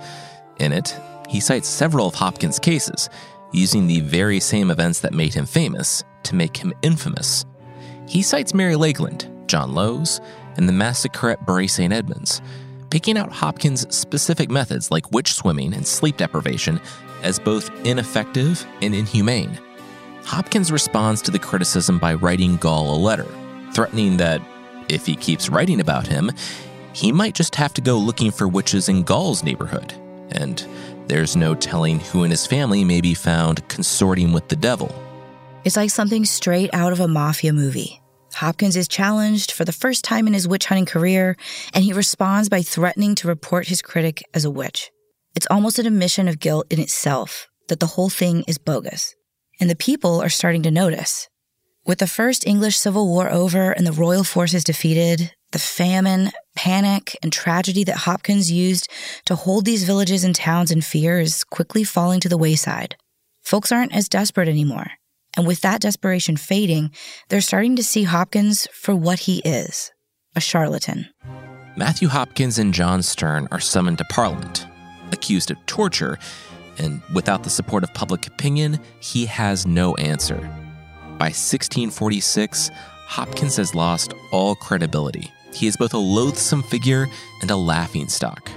In 0.59 0.71
it, 0.71 0.97
he 1.27 1.39
cites 1.39 1.67
several 1.67 2.07
of 2.07 2.15
Hopkins' 2.15 2.59
cases, 2.59 3.09
using 3.51 3.87
the 3.87 4.01
very 4.01 4.39
same 4.39 4.71
events 4.71 5.01
that 5.01 5.13
made 5.13 5.33
him 5.33 5.45
famous 5.45 6.03
to 6.23 6.35
make 6.35 6.57
him 6.57 6.73
infamous. 6.81 7.45
He 8.07 8.21
cites 8.21 8.53
Mary 8.53 8.75
Lakeland, 8.75 9.29
John 9.47 9.73
Lowes, 9.73 10.21
and 10.55 10.67
the 10.67 10.73
massacre 10.73 11.29
at 11.29 11.45
Bury 11.45 11.67
St. 11.67 11.93
Edmunds, 11.93 12.41
picking 12.89 13.17
out 13.17 13.31
Hopkins' 13.31 13.93
specific 13.95 14.49
methods 14.49 14.91
like 14.91 15.11
witch 15.11 15.33
swimming 15.33 15.73
and 15.73 15.85
sleep 15.85 16.17
deprivation 16.17 16.79
as 17.23 17.39
both 17.39 17.69
ineffective 17.85 18.65
and 18.81 18.93
inhumane. 18.93 19.57
Hopkins 20.23 20.71
responds 20.71 21.21
to 21.23 21.31
the 21.31 21.39
criticism 21.39 21.99
by 21.99 22.13
writing 22.13 22.57
Gaule 22.57 22.95
a 22.95 22.97
letter, 22.97 23.27
threatening 23.73 24.17
that 24.17 24.41
if 24.89 25.05
he 25.05 25.15
keeps 25.15 25.49
writing 25.49 25.79
about 25.79 26.07
him, 26.07 26.31
he 26.93 27.11
might 27.11 27.35
just 27.35 27.55
have 27.55 27.73
to 27.75 27.81
go 27.81 27.97
looking 27.97 28.31
for 28.31 28.47
witches 28.47 28.89
in 28.89 29.03
Gaule's 29.03 29.43
neighborhood. 29.43 29.93
And 30.29 30.65
there's 31.07 31.35
no 31.35 31.55
telling 31.55 31.99
who 31.99 32.23
in 32.23 32.31
his 32.31 32.45
family 32.45 32.83
may 32.83 33.01
be 33.01 33.13
found 33.13 33.67
consorting 33.69 34.33
with 34.33 34.47
the 34.49 34.55
devil. 34.55 34.93
It's 35.63 35.77
like 35.77 35.89
something 35.89 36.25
straight 36.25 36.69
out 36.73 36.91
of 36.91 36.99
a 36.99 37.07
mafia 37.07 37.53
movie. 37.53 38.01
Hopkins 38.37 38.75
is 38.75 38.87
challenged 38.87 39.51
for 39.51 39.65
the 39.65 39.71
first 39.71 40.03
time 40.03 40.27
in 40.27 40.33
his 40.35 40.47
witch 40.47 40.67
hunting 40.67 40.85
career, 40.85 41.35
and 41.73 41.83
he 41.83 41.91
responds 41.91 42.49
by 42.49 42.61
threatening 42.61 43.15
to 43.15 43.27
report 43.27 43.67
his 43.67 43.81
critic 43.81 44.23
as 44.31 44.45
a 44.45 44.51
witch. 44.51 44.91
It's 45.35 45.47
almost 45.49 45.79
an 45.79 45.87
admission 45.87 46.27
of 46.27 46.39
guilt 46.39 46.67
in 46.69 46.79
itself 46.79 47.47
that 47.67 47.79
the 47.79 47.87
whole 47.87 48.09
thing 48.09 48.43
is 48.47 48.59
bogus. 48.59 49.15
And 49.59 49.71
the 49.71 49.75
people 49.75 50.21
are 50.21 50.29
starting 50.29 50.61
to 50.63 50.69
notice. 50.69 51.29
With 51.83 51.97
the 51.97 52.05
First 52.05 52.45
English 52.45 52.77
Civil 52.77 53.07
War 53.07 53.27
over 53.27 53.71
and 53.71 53.87
the 53.87 53.91
royal 53.91 54.23
forces 54.23 54.63
defeated, 54.63 55.31
the 55.51 55.57
famine, 55.57 56.31
panic, 56.55 57.17
and 57.23 57.33
tragedy 57.33 57.83
that 57.85 58.05
Hopkins 58.05 58.51
used 58.51 58.87
to 59.25 59.33
hold 59.33 59.65
these 59.65 59.83
villages 59.83 60.23
and 60.23 60.35
towns 60.35 60.69
in 60.69 60.81
fear 60.81 61.19
is 61.19 61.43
quickly 61.43 61.83
falling 61.83 62.19
to 62.19 62.29
the 62.29 62.37
wayside. 62.37 62.97
Folks 63.41 63.71
aren't 63.71 63.95
as 63.95 64.07
desperate 64.07 64.47
anymore. 64.47 64.91
And 65.37 65.45
with 65.45 65.61
that 65.61 65.81
desperation 65.81 66.35
fading, 66.35 66.91
they're 67.29 67.41
starting 67.41 67.75
to 67.75 67.83
see 67.83 68.03
Hopkins 68.03 68.67
for 68.73 68.95
what 68.95 69.19
he 69.19 69.39
is 69.45 69.91
a 70.35 70.41
charlatan. 70.41 71.07
Matthew 71.75 72.07
Hopkins 72.07 72.59
and 72.59 72.73
John 72.73 72.99
Stearne 72.99 73.47
are 73.51 73.59
summoned 73.59 73.99
to 73.99 74.03
Parliament, 74.05 74.67
accused 75.11 75.51
of 75.51 75.63
torture, 75.67 76.17
and 76.79 77.01
without 77.13 77.43
the 77.43 77.49
support 77.49 77.83
of 77.83 77.93
public 77.93 78.27
opinion, 78.27 78.79
he 78.99 79.25
has 79.25 79.65
no 79.65 79.95
answer. 79.95 80.37
By 81.17 81.29
1646, 81.29 82.69
Hopkins 83.07 83.55
has 83.57 83.73
lost 83.73 84.13
all 84.31 84.55
credibility. 84.55 85.31
He 85.53 85.67
is 85.67 85.77
both 85.77 85.93
a 85.93 85.99
loathsome 85.99 86.63
figure 86.63 87.07
and 87.41 87.49
a 87.49 87.55
laughingstock. 87.55 88.49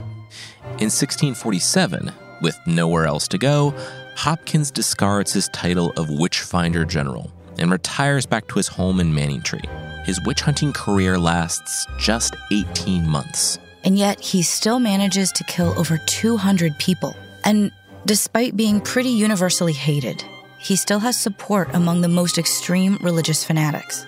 In 0.79 0.89
1647, 0.89 2.13
with 2.43 2.59
nowhere 2.67 3.07
else 3.07 3.29
to 3.29 3.39
go, 3.39 3.75
Hopkins 4.17 4.71
discards 4.71 5.33
his 5.33 5.49
title 5.49 5.93
of 5.97 6.11
Witchfinder 6.11 6.85
General 6.85 7.33
and 7.59 7.71
retires 7.71 8.27
back 8.27 8.47
to 8.49 8.55
his 8.55 8.69
home 8.69 9.01
in 9.01 9.13
Manningtree. 9.13 9.67
His 10.05 10.21
witch 10.25 10.41
hunting 10.41 10.73
career 10.73 11.19
lasts 11.19 11.87
just 11.99 12.35
18 12.51 13.09
months. 13.09 13.59
And 13.85 13.99
yet, 13.99 14.21
he 14.21 14.43
still 14.43 14.79
manages 14.79 15.33
to 15.33 15.45
kill 15.45 15.79
over 15.79 15.99
200 16.07 16.79
people. 16.79 17.17
And 17.45 17.73
despite 18.07 18.57
being 18.57 18.81
pretty 18.81 19.11
universally 19.11 19.73
hated, 19.73 20.23
he 20.59 20.77
still 20.77 20.99
has 20.99 21.19
support 21.19 21.69
among 21.75 22.01
the 22.01 22.09
most 22.09 22.39
extreme 22.39 22.99
religious 23.03 23.45
fanatics. 23.45 24.05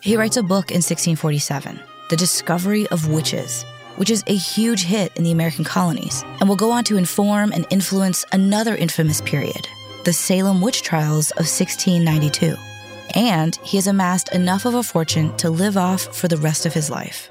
He 0.00 0.16
writes 0.16 0.36
a 0.36 0.42
book 0.42 0.70
in 0.70 0.82
1647, 0.82 1.80
The 2.10 2.16
Discovery 2.16 2.86
of 2.88 3.08
Witches, 3.08 3.64
which 3.96 4.10
is 4.10 4.24
a 4.26 4.34
huge 4.34 4.84
hit 4.84 5.16
in 5.16 5.24
the 5.24 5.32
American 5.32 5.64
colonies 5.64 6.24
and 6.40 6.48
will 6.48 6.56
go 6.56 6.70
on 6.70 6.84
to 6.84 6.96
inform 6.96 7.52
and 7.52 7.66
influence 7.70 8.24
another 8.32 8.74
infamous 8.76 9.20
period, 9.20 9.66
the 10.04 10.12
Salem 10.12 10.60
witch 10.60 10.82
trials 10.82 11.30
of 11.32 11.46
1692. 11.46 12.54
And 13.14 13.56
he 13.62 13.76
has 13.76 13.86
amassed 13.86 14.34
enough 14.34 14.64
of 14.64 14.74
a 14.74 14.82
fortune 14.82 15.36
to 15.36 15.50
live 15.50 15.76
off 15.76 16.02
for 16.16 16.28
the 16.28 16.36
rest 16.36 16.66
of 16.66 16.74
his 16.74 16.90
life. 16.90 17.30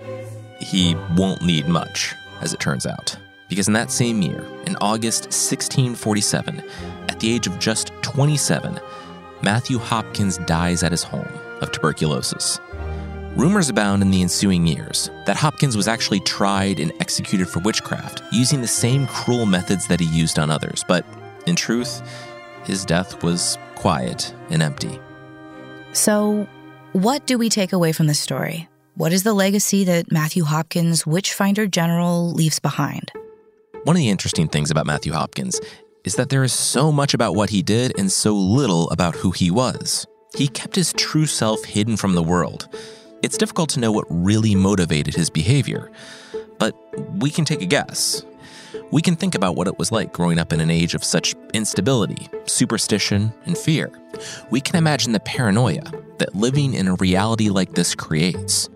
He 0.60 0.96
won't 1.16 1.42
need 1.42 1.68
much, 1.68 2.14
as 2.42 2.54
it 2.54 2.60
turns 2.60 2.86
out, 2.86 3.18
because 3.50 3.68
in 3.68 3.74
that 3.74 3.92
same 3.92 4.22
year, 4.22 4.46
in 4.66 4.78
August 4.78 5.26
1647, 5.26 6.64
at 7.10 7.20
the 7.20 7.34
age 7.34 7.48
of 7.48 7.60
just 7.60 7.92
27, 8.02 8.80
Matthew 9.42 9.78
Hopkins 9.78 10.38
dies 10.40 10.84
at 10.84 10.92
his 10.92 11.04
home 11.04 11.28
of 11.62 11.72
tuberculosis. 11.72 12.60
Rumors 13.36 13.68
abound 13.68 14.04
in 14.04 14.12
the 14.12 14.22
ensuing 14.22 14.68
years 14.68 15.10
that 15.26 15.36
Hopkins 15.36 15.76
was 15.76 15.88
actually 15.88 16.20
tried 16.20 16.80
and 16.80 16.94
executed 17.00 17.50
for 17.50 17.62
witchcraft 17.62 18.22
using 18.32 18.62
the 18.62 18.68
same 18.68 19.08
cruel 19.08 19.48
methods 19.48 19.88
that 19.88 20.00
he 20.00 20.06
used 20.06 20.38
on 20.38 20.52
others, 20.52 20.86
but 20.88 21.04
in 21.48 21.56
truth, 21.56 22.04
his 22.64 22.86
death 22.86 23.24
was 23.24 23.58
quiet 23.74 24.36
and 24.52 24.62
empty. 24.62 25.00
So, 25.94 26.48
what 26.92 27.26
do 27.26 27.40
we 27.40 27.50
take 27.50 27.74
away 27.74 27.92
from 27.92 28.06
this 28.06 28.20
story? 28.20 28.70
What 28.98 29.12
is 29.12 29.24
the 29.24 29.34
legacy 29.34 29.84
that 29.86 30.12
Matthew 30.12 30.44
Hopkins, 30.44 31.08
Witchfinder 31.08 31.66
General, 31.66 32.32
leaves 32.34 32.60
behind? 32.60 33.12
One 33.84 33.96
of 33.96 34.00
the 34.00 34.12
interesting 34.12 34.48
things 34.48 34.70
about 34.70 34.86
Matthew 34.86 35.12
Hopkins 35.12 35.60
is 36.04 36.18
that 36.18 36.30
there 36.30 36.44
is 36.44 36.54
so 36.54 36.92
much 36.92 37.16
about 37.16 37.34
what 37.34 37.50
he 37.50 37.64
did 37.64 37.98
and 37.98 38.12
so 38.12 38.36
little 38.36 38.92
about 38.92 39.16
who 39.16 39.32
he 39.32 39.50
was. 39.50 40.06
He 40.38 40.48
kept 40.48 40.76
his 40.76 40.94
true 40.94 41.26
self 41.26 41.64
hidden 41.64 41.98
from 41.98 42.14
the 42.14 42.22
world 42.22 42.70
it's 43.24 43.38
difficult 43.38 43.70
to 43.70 43.80
know 43.80 43.92
what 43.92 44.06
really 44.10 44.54
motivated 44.54 45.16
his 45.16 45.30
behavior, 45.30 45.90
but 46.60 46.76
we 47.20 47.32
can 47.32 47.46
take 47.46 47.62
a 47.62 47.66
guess. 47.66 48.24
We 48.92 49.02
can 49.02 49.16
think 49.16 49.34
about 49.34 49.56
what 49.56 49.68
it 49.68 49.80
was 49.80 49.92
like 49.92 50.12
growing 50.12 50.38
up 50.38 50.52
in 50.52 50.60
an 50.60 50.70
age 50.70 50.94
of 50.94 51.04
such 51.04 51.34
instability, 51.54 52.28
superstition, 52.46 53.34
and 53.46 53.58
fear. 53.58 53.90
We 54.52 54.60
can 54.60 54.76
imagine 54.76 55.14
the 55.14 55.22
paranoia 55.22 55.84
that 56.18 56.36
living 56.36 56.74
in 56.74 56.88
a 56.90 56.96
reality 56.96 57.50
like 57.50 57.74
this 57.74 57.96
creates. 57.96 58.70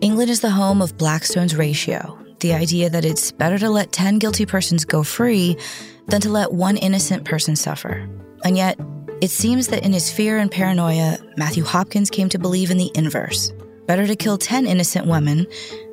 England 0.00 0.30
is 0.30 0.40
the 0.40 0.50
home 0.50 0.82
of 0.82 0.98
Blackstone's 0.98 1.54
ratio, 1.54 2.18
the 2.40 2.54
idea 2.54 2.90
that 2.90 3.04
it's 3.04 3.30
better 3.30 3.58
to 3.58 3.70
let 3.70 3.92
10 3.92 4.18
guilty 4.18 4.44
persons 4.44 4.84
go 4.84 5.04
free 5.04 5.56
than 6.08 6.20
to 6.20 6.30
let 6.30 6.52
one 6.52 6.76
innocent 6.76 7.24
person 7.24 7.54
suffer. 7.54 8.08
And 8.44 8.56
yet, 8.56 8.78
it 9.20 9.30
seems 9.30 9.68
that 9.68 9.84
in 9.84 9.92
his 9.92 10.10
fear 10.10 10.38
and 10.38 10.50
paranoia, 10.50 11.18
Matthew 11.36 11.64
Hopkins 11.64 12.10
came 12.10 12.28
to 12.30 12.38
believe 12.38 12.70
in 12.70 12.76
the 12.76 12.90
inverse 12.94 13.52
Better 13.88 14.06
to 14.06 14.16
kill 14.16 14.36
10 14.36 14.66
innocent 14.66 15.06
women 15.06 15.46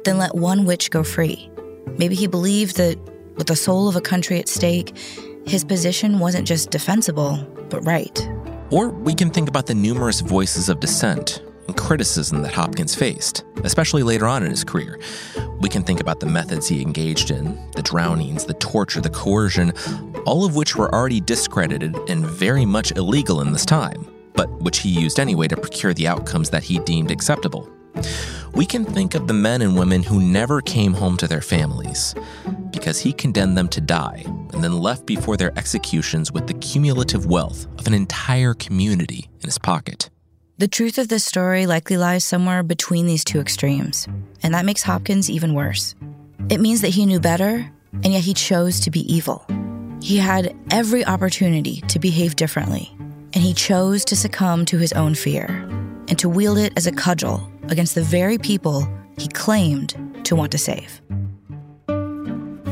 than 0.04 0.18
let 0.18 0.36
one 0.36 0.66
witch 0.66 0.92
go 0.92 1.02
free. 1.02 1.50
Maybe 1.98 2.14
he 2.14 2.28
believed 2.28 2.76
that 2.76 3.00
with 3.38 3.48
the 3.48 3.56
soul 3.56 3.88
of 3.88 3.96
a 3.96 4.02
country 4.02 4.38
at 4.38 4.50
stake, 4.50 4.94
his 5.46 5.64
position 5.64 6.20
wasn't 6.20 6.46
just 6.46 6.72
defensible, 6.72 7.38
but 7.70 7.80
right. 7.86 8.30
Or 8.70 8.90
we 8.90 9.14
can 9.14 9.30
think 9.30 9.48
about 9.48 9.68
the 9.68 9.76
numerous 9.76 10.20
voices 10.20 10.68
of 10.68 10.82
dissent 10.82 11.42
and 11.68 11.78
criticism 11.78 12.42
that 12.42 12.54
Hopkins 12.54 12.94
faced, 12.94 13.46
especially 13.64 14.04
later 14.04 14.28
on 14.28 14.44
in 14.44 14.50
his 14.50 14.66
career. 14.66 15.00
We 15.62 15.70
can 15.70 15.82
think 15.82 16.02
about 16.02 16.20
the 16.20 16.26
methods 16.26 16.68
he 16.68 16.82
engaged 16.82 17.32
in, 17.32 17.58
the 17.78 17.82
drownings, 17.82 18.44
the 18.44 18.56
torture, 18.56 19.00
the 19.00 19.10
coercion, 19.10 19.72
all 20.26 20.44
of 20.44 20.58
which 20.58 20.76
were 20.76 20.94
already 20.94 21.22
discredited 21.22 21.96
and 22.10 22.26
very 22.26 22.66
much 22.66 22.92
illegal 22.92 23.40
in 23.40 23.54
this 23.54 23.66
time, 23.66 24.06
but 24.34 24.52
which 24.60 24.80
he 24.80 24.90
used 24.90 25.18
anyway 25.18 25.48
to 25.48 25.56
procure 25.56 25.94
the 25.94 26.10
outcomes 26.10 26.50
that 26.50 26.66
he 26.66 26.80
deemed 26.80 27.10
acceptable. 27.10 27.72
We 28.54 28.66
can 28.66 28.86
think 28.86 29.16
of 29.16 29.28
the 29.28 29.34
men 29.34 29.62
and 29.62 29.78
women 29.78 30.02
who 30.02 30.22
never 30.22 30.62
came 30.62 30.94
home 30.94 31.18
to 31.18 31.28
their 31.28 31.42
families 31.42 32.16
because 32.72 33.00
he 33.00 33.12
condemned 33.12 33.58
them 33.58 33.68
to 33.70 33.82
die 33.82 34.24
and 34.26 34.64
then 34.64 34.80
left 34.80 35.06
before 35.06 35.36
their 35.36 35.52
executions 35.58 36.32
with 36.32 36.48
the 36.48 36.54
cumulative 36.54 37.26
wealth 37.26 37.68
of 37.78 37.88
an 37.88 37.94
entire 37.94 38.54
community 38.54 39.30
in 39.42 39.48
his 39.48 39.58
pocket. 39.58 40.10
The 40.58 40.70
truth 40.70 40.98
of 40.98 41.10
this 41.10 41.26
story 41.26 41.66
likely 41.66 41.98
lies 41.98 42.24
somewhere 42.24 42.64
between 42.64 43.08
these 43.08 43.26
two 43.26 43.42
extremes, 43.42 44.08
and 44.42 44.54
that 44.54 44.66
makes 44.66 44.84
Hopkins 44.84 45.30
even 45.30 45.54
worse. 45.54 45.94
It 46.50 46.62
means 46.62 46.80
that 46.80 46.90
he 46.96 47.06
knew 47.06 47.20
better, 47.20 47.70
and 47.92 48.14
yet 48.14 48.24
he 48.24 48.34
chose 48.34 48.80
to 48.82 48.92
be 48.92 49.02
evil. 49.14 49.46
He 50.02 50.16
had 50.16 50.56
every 50.72 51.06
opportunity 51.06 51.82
to 51.90 52.00
behave 52.00 52.38
differently, 52.38 52.90
and 53.34 53.44
he 53.44 53.54
chose 53.54 54.06
to 54.06 54.16
succumb 54.16 54.66
to 54.68 54.78
his 54.78 54.94
own 54.94 55.14
fear 55.14 55.48
and 56.08 56.18
to 56.20 56.30
wield 56.30 56.58
it 56.58 56.72
as 56.78 56.88
a 56.88 56.92
cudgel 56.94 57.52
against 57.70 57.96
the 57.96 58.04
very 58.04 58.38
people 58.38 58.88
he 59.18 59.28
claimed 59.30 59.96
to 60.26 60.36
want 60.36 60.52
to 60.52 60.58
save. 60.58 61.02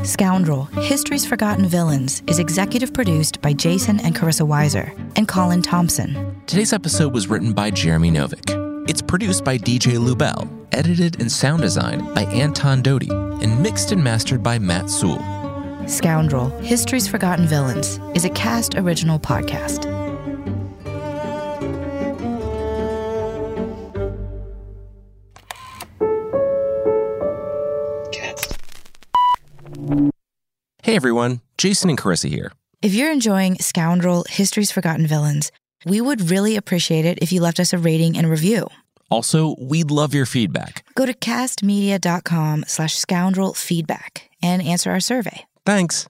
Scoundrel 0.04 0.64
History's 0.64 1.24
Forgotten 1.24 1.66
Villains 1.66 2.22
is 2.26 2.38
executive 2.38 2.92
produced 2.92 3.40
by 3.40 3.54
Jason 3.54 4.00
and 4.00 4.14
Carissa 4.14 4.46
Weiser 4.46 4.92
and 5.16 5.26
Colin 5.26 5.62
Thompson. 5.62 6.42
Today's 6.46 6.74
episode 6.74 7.14
was 7.14 7.28
written 7.28 7.54
by 7.54 7.70
Jeremy 7.70 8.10
Novick. 8.10 8.60
It's 8.86 9.00
produced 9.00 9.44
by 9.44 9.56
DJ 9.56 9.96
Lubell, 9.96 10.46
edited 10.72 11.18
and 11.20 11.32
sound 11.32 11.62
designed 11.62 12.14
by 12.14 12.24
Anton 12.24 12.82
Doty, 12.82 13.08
and 13.10 13.62
mixed 13.62 13.92
and 13.92 14.04
mastered 14.04 14.42
by 14.42 14.58
Matt 14.58 14.90
Sewell. 14.90 15.24
Scoundrel 15.88 16.50
History's 16.60 17.08
Forgotten 17.08 17.46
Villains 17.46 17.98
is 18.14 18.26
a 18.26 18.30
Kast 18.30 18.74
original 18.74 19.18
podcast. 19.18 20.03
Hey 30.94 30.98
everyone, 30.98 31.40
Jason 31.58 31.90
and 31.90 31.98
Carissa 31.98 32.28
here. 32.28 32.52
If 32.80 32.94
you're 32.94 33.10
enjoying 33.10 33.56
Scoundrel 33.56 34.24
History's 34.28 34.70
Forgotten 34.70 35.08
Villains, 35.08 35.50
we 35.84 36.00
would 36.00 36.30
really 36.30 36.54
appreciate 36.54 37.04
it 37.04 37.18
if 37.20 37.32
you 37.32 37.40
left 37.40 37.58
us 37.58 37.72
a 37.72 37.78
rating 37.78 38.16
and 38.16 38.30
review. 38.30 38.68
Also, 39.10 39.56
we'd 39.60 39.90
love 39.90 40.14
your 40.14 40.24
feedback. 40.24 40.84
Go 40.94 41.04
to 41.04 41.12
kastmedia.com 41.12 42.66
slash 42.68 42.94
scoundrel 42.94 43.54
feedback 43.54 44.30
and 44.40 44.62
answer 44.62 44.92
our 44.92 45.00
survey. 45.00 45.46
Thanks. 45.66 46.06